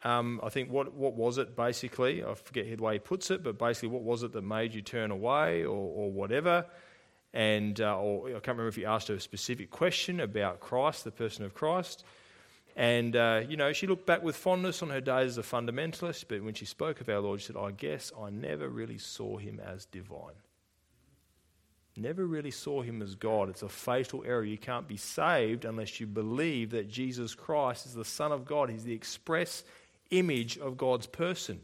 [0.07, 2.23] um, I think, what, what was it basically?
[2.23, 4.81] I forget the way he puts it, but basically, what was it that made you
[4.81, 6.65] turn away or, or whatever?
[7.33, 11.03] And uh, or I can't remember if he asked her a specific question about Christ,
[11.03, 12.05] the person of Christ.
[12.77, 16.25] And, uh, you know, she looked back with fondness on her days as a fundamentalist,
[16.29, 19.37] but when she spoke of our Lord, she said, I guess I never really saw
[19.37, 20.35] him as divine.
[21.97, 23.49] Never really saw him as God.
[23.49, 24.43] It's a fatal error.
[24.43, 28.69] You can't be saved unless you believe that Jesus Christ is the Son of God.
[28.69, 29.63] He's the express
[30.11, 31.61] image of God's person.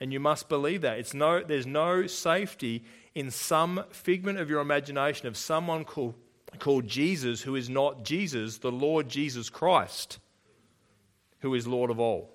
[0.00, 0.98] And you must believe that.
[0.98, 6.14] It's no, there's no safety in some figment of your imagination of someone called,
[6.58, 10.18] called Jesus who is not Jesus, the Lord Jesus Christ,
[11.40, 12.34] who is Lord of all.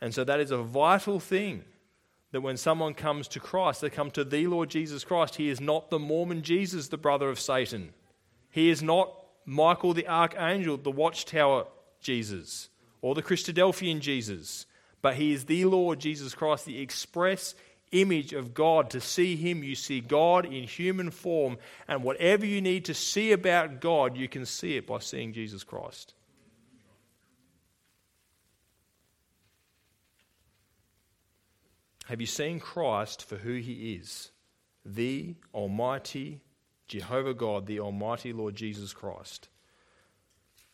[0.00, 1.62] And so that is a vital thing
[2.32, 5.36] that when someone comes to Christ, they come to the Lord Jesus Christ.
[5.36, 7.92] He is not the Mormon Jesus, the brother of Satan.
[8.50, 11.66] He is not Michael the archangel, the watchtower
[12.00, 12.70] Jesus
[13.02, 14.64] or the Christadelphian Jesus,
[15.02, 17.54] but he is the Lord Jesus Christ, the express
[17.90, 18.88] image of God.
[18.90, 23.32] To see him, you see God in human form, and whatever you need to see
[23.32, 26.14] about God, you can see it by seeing Jesus Christ.
[32.06, 34.30] Have you seen Christ for who he is?
[34.84, 36.40] The Almighty
[36.88, 39.48] Jehovah God, the Almighty Lord Jesus Christ.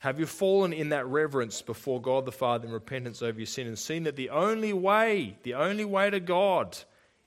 [0.00, 3.66] Have you fallen in that reverence before God the Father in repentance over your sin
[3.66, 6.78] and seen that the only way, the only way to God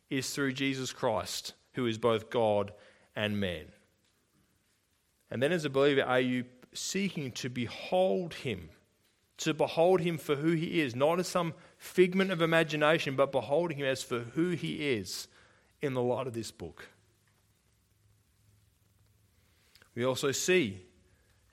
[0.10, 2.72] is through Jesus Christ, who is both God
[3.16, 3.66] and man?
[5.30, 8.70] And then, as a believer, are you seeking to behold Him?
[9.40, 13.78] To behold Him for who He is, not as some figment of imagination, but beholding
[13.78, 15.28] Him as for who He is
[15.82, 16.88] in the light of this book.
[19.94, 20.86] We also see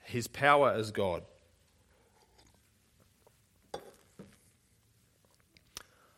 [0.09, 1.23] his power as God.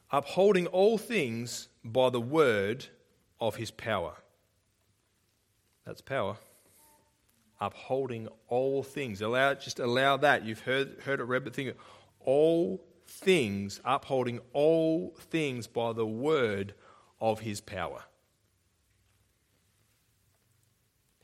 [0.09, 2.85] Upholding all things by the word
[3.39, 4.13] of his power.
[5.85, 6.37] That's power.
[7.59, 9.21] Upholding all things.
[9.21, 10.45] Allow just allow that.
[10.45, 11.75] You've heard heard it read, but think
[12.19, 16.73] all things, upholding all things by the word
[17.19, 18.03] of his power.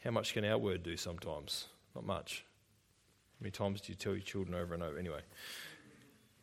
[0.03, 1.67] How much can our word do sometimes?
[1.95, 2.45] Not much.
[3.37, 4.97] How many times do you tell your children over and over?
[4.97, 5.21] Anyway,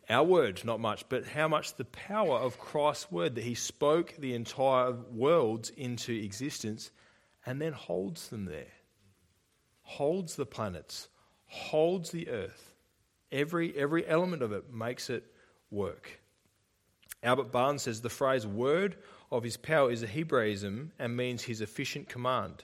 [0.09, 4.15] our word, not much, but how much the power of Christ's word that he spoke
[4.17, 6.91] the entire worlds into existence
[7.45, 8.71] and then holds them there,
[9.81, 11.09] holds the planets,
[11.47, 12.73] holds the earth.
[13.29, 15.25] Every, every element of it makes it
[15.71, 16.21] work.
[17.21, 18.95] Albert Barnes says the phrase word
[19.31, 22.63] of his power is a Hebraism and means his efficient command.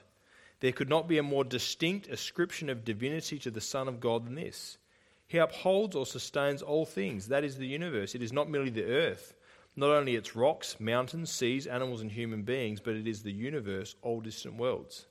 [0.62, 4.24] There could not be a more distinct ascription of divinity to the Son of God
[4.24, 4.78] than this.
[5.26, 8.14] He upholds or sustains all things, that is the universe.
[8.14, 9.34] It is not merely the earth,
[9.74, 13.96] not only its rocks, mountains, seas, animals, and human beings, but it is the universe,
[14.02, 15.06] all distant worlds.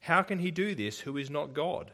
[0.00, 1.90] How can he do this who is not God?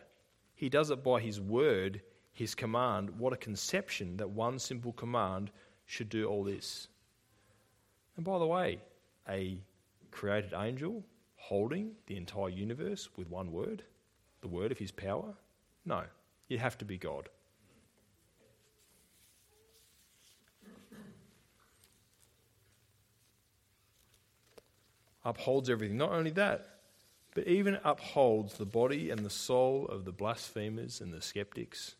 [0.54, 2.00] He does it by his word,
[2.32, 3.18] his command.
[3.18, 5.50] What a conception that one simple command
[5.84, 6.86] should do all this.
[8.14, 8.78] And by the way,
[9.28, 9.58] a
[10.12, 11.02] created angel
[11.48, 13.82] holding the entire universe with one word,
[14.40, 15.34] the word of his power?
[15.84, 16.04] No,
[16.48, 17.28] you have to be God.
[25.22, 25.98] Upholds everything.
[25.98, 26.66] Not only that,
[27.34, 31.94] but even upholds the body and the soul of the blasphemers and the skeptics,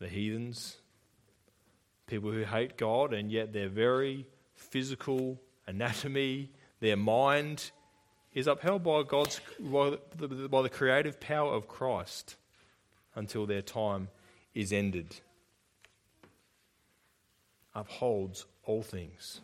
[0.00, 0.76] the heathens,
[2.06, 6.50] people who hate God, and yet their very physical anatomy,
[6.80, 7.70] their mind
[8.34, 12.36] is upheld by God's by the, by the creative power of Christ
[13.14, 14.08] until their time
[14.54, 15.16] is ended.
[17.74, 19.40] Upholds all things.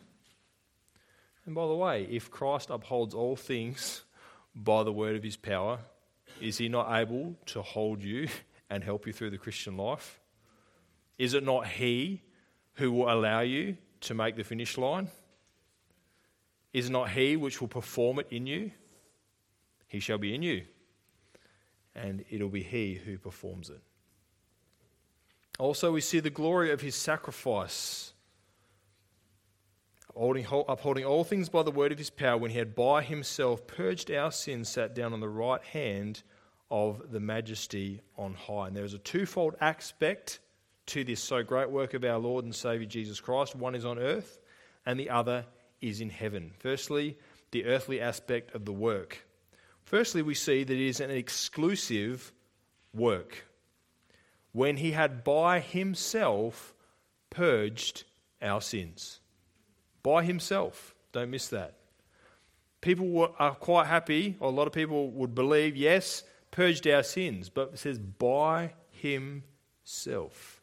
[1.47, 4.03] And by the way, if Christ upholds all things
[4.55, 5.79] by the word of his power,
[6.41, 8.29] is he not able to hold you
[8.71, 10.21] and help you through the Christian life?
[11.19, 12.23] Is it not he
[12.75, 15.09] who will allow you to make the finish line?
[16.75, 18.73] Is not he which will perform it in you?
[19.87, 20.65] He shall be in you,
[21.95, 23.81] and it'll be he who performs it.
[25.59, 28.13] Also, we see the glory of his sacrifice
[30.17, 34.11] upholding, all things by the word of his power, when he had by himself purged
[34.11, 36.23] our sins, sat down on the right hand
[36.71, 38.67] of the majesty on high.
[38.67, 40.41] And there is a twofold aspect
[40.87, 43.55] to this so great work of our Lord and Saviour Jesus Christ.
[43.55, 44.41] One is on earth,
[44.85, 45.47] and the other
[45.89, 46.53] is in heaven.
[46.59, 47.17] Firstly,
[47.51, 49.27] the earthly aspect of the work.
[49.83, 52.33] Firstly, we see that it is an exclusive
[52.93, 53.47] work.
[54.53, 56.75] When he had by himself
[57.31, 58.05] purged
[58.41, 59.21] our sins
[60.05, 60.95] by himself.
[61.11, 61.75] Don't miss that.
[62.81, 66.23] People are quite happy, or a lot of people would believe, yes,
[66.53, 70.63] purged our sins, but it says by himself.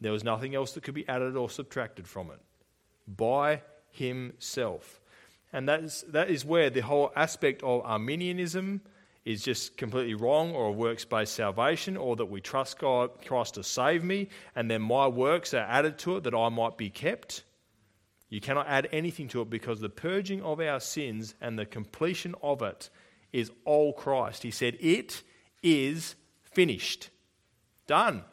[0.00, 2.40] There was nothing else that could be added or subtracted from it.
[3.06, 3.62] By
[3.94, 5.00] himself.
[5.52, 8.80] And that is, that is where the whole aspect of Arminianism
[9.24, 13.62] is just completely wrong, or works based salvation, or that we trust God, Christ to
[13.62, 17.44] save me, and then my works are added to it that I might be kept.
[18.28, 22.34] You cannot add anything to it because the purging of our sins and the completion
[22.42, 22.90] of it
[23.32, 24.42] is all Christ.
[24.42, 25.22] He said, It
[25.62, 27.10] is finished.
[27.86, 28.24] Done.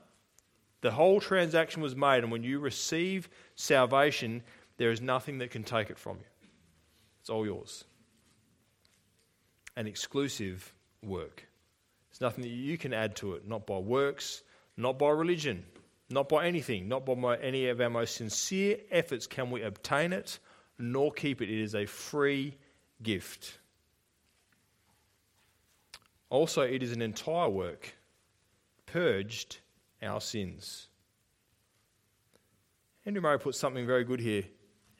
[0.81, 4.41] The whole transaction was made, and when you receive salvation,
[4.81, 6.25] there is nothing that can take it from you.
[7.19, 7.83] It's all yours.
[9.77, 10.73] An exclusive
[11.03, 11.47] work.
[12.09, 14.41] There's nothing that you can add to it, not by works,
[14.75, 15.65] not by religion,
[16.09, 20.13] not by anything, not by my, any of our most sincere efforts can we obtain
[20.13, 20.39] it,
[20.79, 21.49] nor keep it.
[21.51, 22.57] It is a free
[23.03, 23.59] gift.
[26.31, 27.93] Also, it is an entire work,
[28.87, 29.59] purged
[30.01, 30.87] our sins.
[33.05, 34.45] Andrew Murray puts something very good here,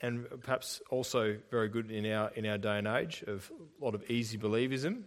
[0.01, 3.95] and perhaps also very good in our, in our day and age of a lot
[3.95, 5.03] of easy believism.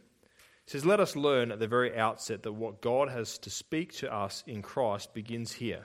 [0.64, 3.92] He says, Let us learn at the very outset that what God has to speak
[3.94, 5.84] to us in Christ begins here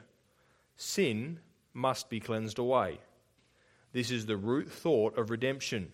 [0.78, 1.40] sin
[1.74, 3.00] must be cleansed away.
[3.92, 5.92] This is the root thought of redemption.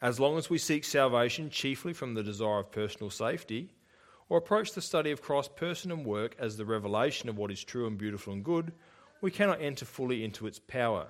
[0.00, 3.70] As long as we seek salvation chiefly from the desire of personal safety,
[4.28, 7.62] or approach the study of Christ's person and work as the revelation of what is
[7.62, 8.72] true and beautiful and good,
[9.20, 11.06] we cannot enter fully into its power.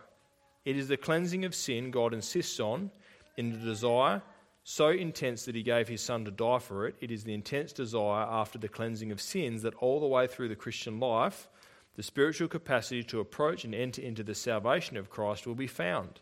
[0.65, 2.91] It is the cleansing of sin God insists on
[3.37, 4.23] in the desire
[4.65, 6.95] so intense that he gave his son to die for it.
[7.01, 10.49] It is the intense desire after the cleansing of sins that all the way through
[10.49, 11.49] the Christian life
[11.95, 16.21] the spiritual capacity to approach and enter into the salvation of Christ will be found.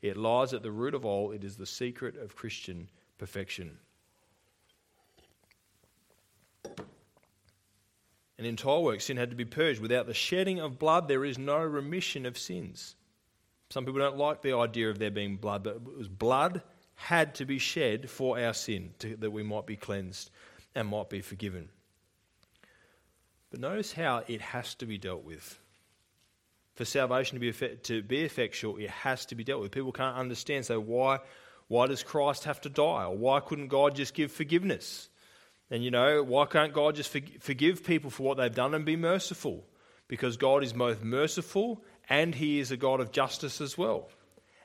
[0.00, 2.88] It lies at the root of all, it is the secret of Christian
[3.18, 3.78] perfection.
[6.64, 9.80] And in entire work, sin had to be purged.
[9.80, 12.96] Without the shedding of blood, there is no remission of sins.
[13.72, 16.60] Some people don't like the idea of there being blood, but it was blood
[16.94, 20.30] had to be shed for our sin, to, that we might be cleansed
[20.74, 21.70] and might be forgiven.
[23.50, 25.58] But notice how it has to be dealt with.
[26.74, 29.72] For salvation to be, to be effectual, it has to be dealt with.
[29.72, 31.20] People can't understand, so why,
[31.68, 33.04] why does Christ have to die?
[33.06, 35.08] Or why couldn't God just give forgiveness?
[35.70, 37.10] And you know, why can't God just
[37.40, 39.64] forgive people for what they've done and be merciful?
[40.08, 41.82] Because God is both merciful
[42.12, 44.10] and He is a God of justice as well.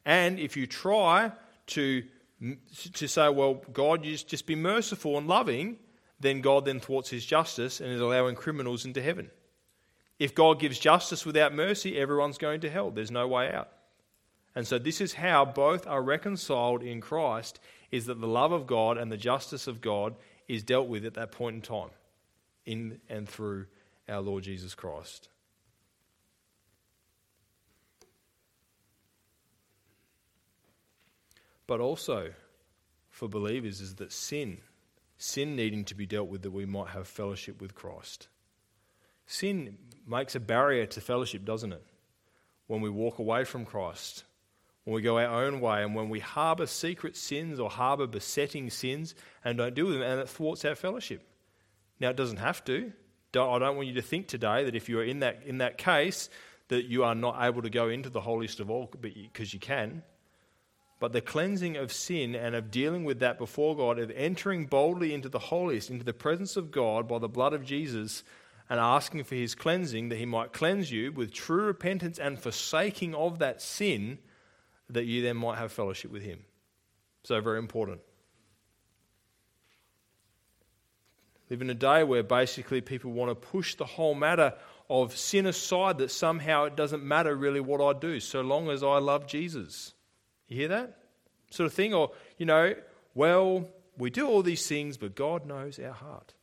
[0.05, 1.31] And if you try
[1.67, 2.03] to,
[2.93, 5.77] to say, well, God, you just be merciful and loving,
[6.19, 9.31] then God then thwarts his justice and is allowing criminals into heaven.
[10.19, 12.91] If God gives justice without mercy, everyone's going to hell.
[12.91, 13.69] There's no way out.
[14.53, 18.67] And so this is how both are reconciled in Christ is that the love of
[18.67, 20.15] God and the justice of God
[20.49, 21.91] is dealt with at that point in time
[22.65, 23.67] in and through
[24.09, 25.29] our Lord Jesus Christ.
[31.67, 32.33] But also
[33.09, 34.59] for believers is that sin
[35.17, 38.27] sin needing to be dealt with that we might have fellowship with Christ.
[39.25, 41.83] Sin makes a barrier to fellowship, doesn't it?
[42.67, 44.23] When we walk away from Christ,
[44.83, 48.69] when we go our own way, and when we harbour secret sins or harbour besetting
[48.69, 51.27] sins and don't deal with them, and it thwarts our fellowship.
[51.99, 52.93] Now, it doesn't have to.
[53.33, 55.77] I don't want you to think today that if you are in that, in that
[55.77, 56.29] case,
[56.69, 60.03] that you are not able to go into the holiest of all because you can.
[60.99, 65.13] But the cleansing of sin and of dealing with that before God, of entering boldly
[65.13, 68.23] into the holiest, into the presence of God by the blood of Jesus,
[68.69, 73.13] and asking for his cleansing, that he might cleanse you with true repentance and forsaking
[73.13, 74.17] of that sin,
[74.89, 76.39] that you then might have fellowship with him.
[77.23, 78.01] So, very important.
[81.49, 84.53] Live in a day where basically people want to push the whole matter
[84.89, 88.83] of sin aside, that somehow it doesn't matter really what I do, so long as
[88.83, 89.93] I love Jesus.
[90.47, 90.97] You hear that?
[91.49, 91.93] Sort of thing?
[91.93, 92.75] Or, you know,
[93.15, 93.67] well,
[93.97, 96.33] we do all these things, but God knows our heart.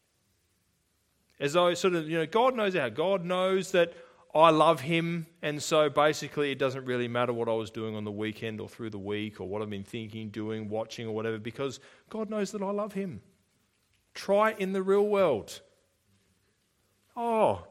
[1.41, 3.93] As though sort of, you know, God knows our God knows that
[4.35, 8.05] I love him, and so basically it doesn't really matter what I was doing on
[8.05, 11.39] the weekend or through the week or what I've been thinking, doing, watching, or whatever,
[11.39, 11.79] because
[12.11, 13.21] God knows that I love him.
[14.13, 15.61] Try it in the real world.
[17.17, 17.65] Oh,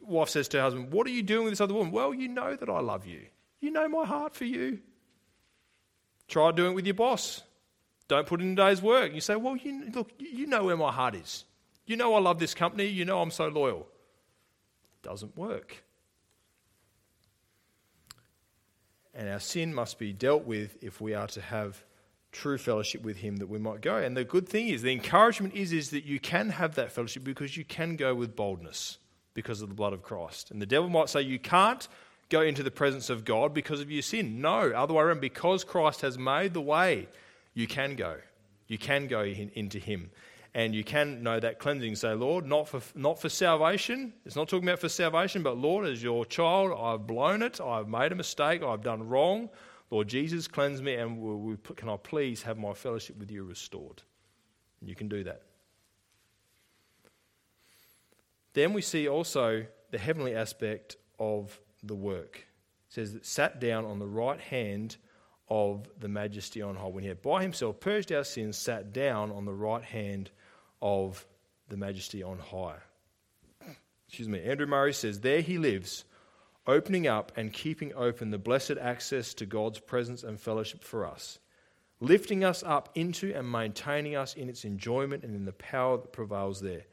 [0.00, 1.92] wife says to her husband, What are you doing with this other woman?
[1.92, 3.22] Well, you know that I love you.
[3.60, 4.80] You know my heart for you.
[6.28, 7.42] Try doing it with your boss.
[8.08, 9.14] Don't put in a day's work.
[9.14, 11.44] You say, Well, you, look, you know where my heart is.
[11.86, 12.86] You know I love this company.
[12.86, 13.86] You know I'm so loyal.
[15.02, 15.82] Doesn't work.
[19.14, 21.82] And our sin must be dealt with if we are to have
[22.32, 23.96] true fellowship with him that we might go.
[23.96, 27.22] And the good thing is, the encouragement is, is that you can have that fellowship
[27.22, 28.98] because you can go with boldness
[29.34, 30.50] because of the blood of Christ.
[30.50, 31.86] And the devil might say you can't
[32.28, 34.40] go into the presence of God because of your sin.
[34.40, 35.20] No, other way around.
[35.20, 37.08] Because Christ has made the way,
[37.54, 38.16] you can go.
[38.66, 40.10] You can go in, into Him.
[40.54, 41.96] And you can know that cleansing.
[41.96, 44.12] Say, Lord, not for, not for salvation.
[44.24, 47.60] It's not talking about for salvation, but Lord, as your child, I've blown it.
[47.60, 48.62] I've made a mistake.
[48.62, 49.50] I've done wrong.
[49.90, 50.94] Lord Jesus, cleanse me.
[50.94, 54.02] And we, can I please have my fellowship with you restored?
[54.80, 55.42] And you can do that.
[58.54, 62.46] Then we see also the heavenly aspect of the work.
[62.88, 64.96] It says that sat down on the right hand
[65.48, 66.86] of the majesty on high.
[66.86, 70.30] When he had by himself purged our sins, sat down on the right hand
[70.80, 71.26] of
[71.68, 72.76] the majesty on high.
[74.08, 74.42] Excuse me.
[74.42, 76.04] Andrew Murray says, There he lives,
[76.66, 81.38] opening up and keeping open the blessed access to God's presence and fellowship for us,
[82.00, 86.12] lifting us up into and maintaining us in its enjoyment and in the power that
[86.12, 86.84] prevails there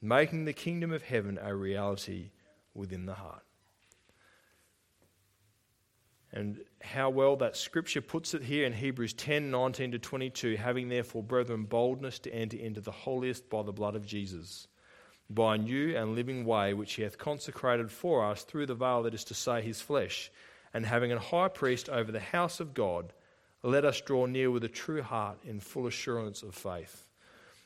[0.00, 2.30] making the kingdom of heaven a reality
[2.74, 3.42] within the heart.
[6.36, 10.90] And how well that scripture puts it here in Hebrews 10 19 to 22 having
[10.90, 14.68] therefore, brethren, boldness to enter into the holiest by the blood of Jesus,
[15.30, 19.02] by a new and living way which he hath consecrated for us through the veil
[19.04, 20.30] that is to say his flesh,
[20.74, 23.14] and having a high priest over the house of God,
[23.62, 27.06] let us draw near with a true heart in full assurance of faith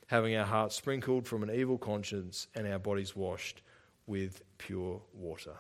[0.06, 3.62] having our hearts sprinkled from an evil conscience and our bodies washed
[4.08, 5.54] with pure water.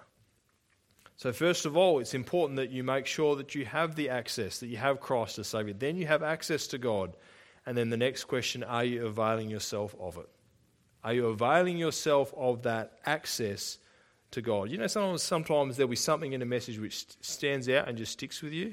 [1.20, 4.58] So, first of all, it's important that you make sure that you have the access,
[4.60, 5.74] that you have Christ as Savior.
[5.74, 7.14] Then you have access to God.
[7.66, 10.30] And then the next question are you availing yourself of it?
[11.04, 13.76] Are you availing yourself of that access
[14.30, 14.70] to God?
[14.70, 18.12] You know, sometimes, sometimes there'll be something in a message which stands out and just
[18.12, 18.72] sticks with you.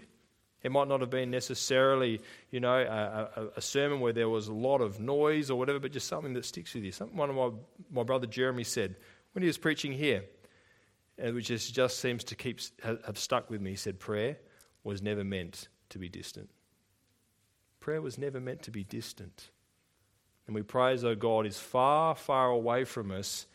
[0.64, 2.22] It might not have been necessarily,
[2.52, 5.80] you know, a, a, a, sermon where there was a lot of noise or whatever,
[5.80, 6.94] but just something that sticks with you.
[6.94, 7.50] Something one of my,
[7.92, 8.96] my brother Jeremy said
[9.34, 10.24] when he was preaching here,
[11.18, 13.72] which just, just seems to keep have stuck with me.
[13.72, 14.38] He said, "Prayer
[14.84, 16.50] was never meant to be distant.
[17.80, 19.50] Prayer was never meant to be distant."
[20.46, 23.48] And we pray as though God is far, far away from us,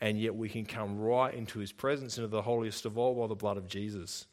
[0.00, 3.28] and yet we can come right into His presence, into the holiest of all, by
[3.28, 4.26] the blood of Jesus.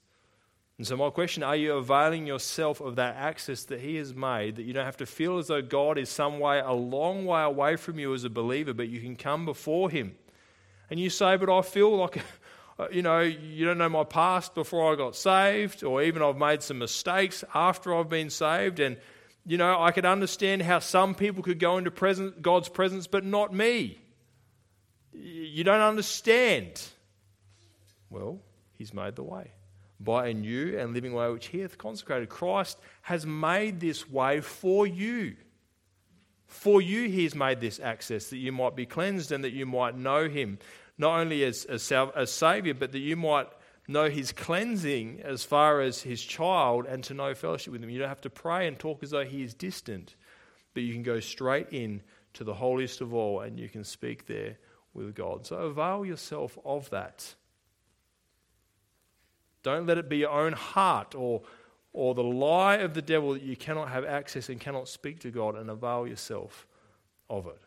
[0.77, 4.55] And so, my question are you availing yourself of that access that He has made
[4.55, 7.41] that you don't have to feel as though God is some way, a long way
[7.41, 10.15] away from you as a believer, but you can come before Him?
[10.89, 12.21] And you say, But I feel like,
[12.80, 16.38] Uh, you know, you don't know my past before I got saved, or even I've
[16.38, 18.80] made some mistakes after I've been saved.
[18.80, 18.97] And,
[19.45, 21.89] you know, I could understand how some people could go into
[22.41, 23.99] God's presence, but not me.
[25.11, 26.82] You don't understand.
[28.09, 28.39] Well,
[28.78, 29.51] He's made the way
[29.99, 32.30] by a new and living way which he hath consecrated.
[32.30, 35.36] Christ has made this way for you.
[36.45, 39.65] For you, he has made this access that you might be cleansed and that you
[39.65, 40.59] might know him,
[40.97, 43.47] not only as, as, as Saviour, but that you might
[43.87, 47.89] know his cleansing as far as his child and to know fellowship with him.
[47.89, 50.15] You don't have to pray and talk as though he is distant,
[50.73, 52.01] but you can go straight in
[52.33, 54.57] to the holiest of all and you can speak there
[54.93, 55.45] with God.
[55.45, 57.35] So avail yourself of that.
[59.63, 61.43] Don't let it be your own heart or,
[61.93, 65.31] or the lie of the devil that you cannot have access and cannot speak to
[65.31, 66.67] God and avail yourself
[67.29, 67.61] of it.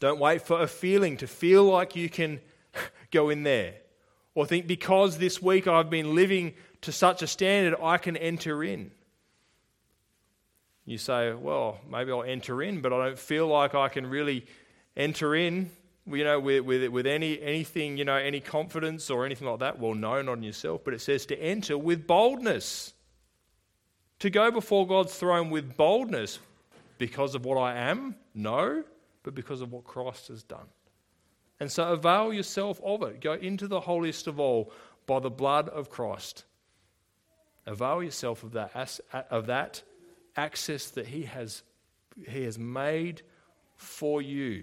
[0.00, 2.40] Don't wait for a feeling to feel like you can
[3.10, 3.74] go in there.
[4.34, 8.62] Or think because this week I've been living to such a standard, I can enter
[8.62, 8.90] in.
[10.84, 14.46] You say, well, maybe I'll enter in, but I don't feel like I can really
[14.96, 15.70] enter in
[16.06, 19.78] you know, with, with, with any, anything, you know, any confidence or anything like that?
[19.78, 22.92] Well, no, not in yourself, but it says to enter with boldness.
[24.20, 26.38] To go before God's throne with boldness
[26.96, 28.14] because of what I am?
[28.34, 28.84] No,
[29.26, 30.68] but because of what Christ has done.
[31.58, 33.20] And so avail yourself of it.
[33.20, 34.70] Go into the holiest of all
[35.04, 36.44] by the blood of Christ.
[37.66, 39.82] Avail yourself of that, of that
[40.36, 41.64] access that He has,
[42.28, 43.22] he has made
[43.74, 44.62] for you.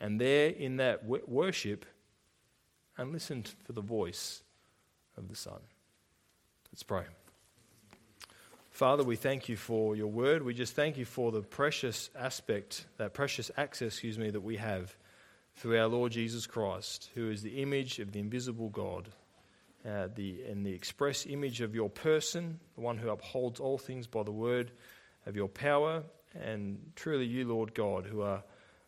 [0.00, 1.86] And there in that worship,
[2.96, 4.42] and listen for the voice
[5.16, 5.60] of the Son.
[6.72, 7.04] Let's pray.
[8.78, 10.44] Father, we thank you for your word.
[10.44, 14.56] We just thank you for the precious aspect, that precious access, excuse me, that we
[14.58, 14.94] have
[15.56, 19.08] through our Lord Jesus Christ, who is the image of the invisible God,
[19.84, 24.06] uh, the, and the express image of your person, the one who upholds all things
[24.06, 24.70] by the word
[25.26, 26.04] of your power,
[26.40, 28.44] and truly you, Lord God, who are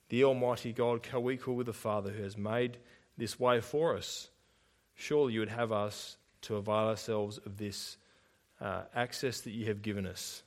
[0.09, 2.79] the Almighty God, co equal with the Father, who has made
[3.19, 4.31] this way for us.
[4.95, 7.97] Surely you would have us to avail ourselves of this
[8.61, 10.43] uh, access that you have given us.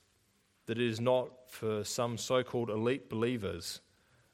[0.65, 3.81] That it is not for some so called elite believers,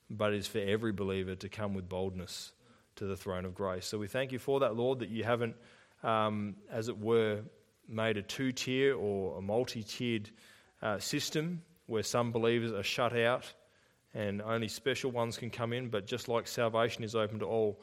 [0.09, 2.51] but is for every believer to come with boldness
[2.97, 3.85] to the throne of grace.
[3.85, 5.55] So we thank you for that, Lord, that you haven't,
[6.03, 7.41] um, as it were,
[7.87, 10.29] made a two tier or a multi tiered
[10.81, 13.51] uh, system where some believers are shut out
[14.13, 17.81] and only special ones can come in, but just like salvation is open to all,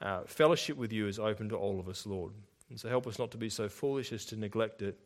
[0.00, 2.32] uh, fellowship with you is open to all of us, Lord.
[2.70, 4.98] And so help us not to be so foolish as to neglect it,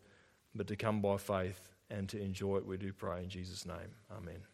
[0.55, 3.97] but to come by faith and to enjoy it, we do pray in Jesus' name.
[4.11, 4.52] Amen.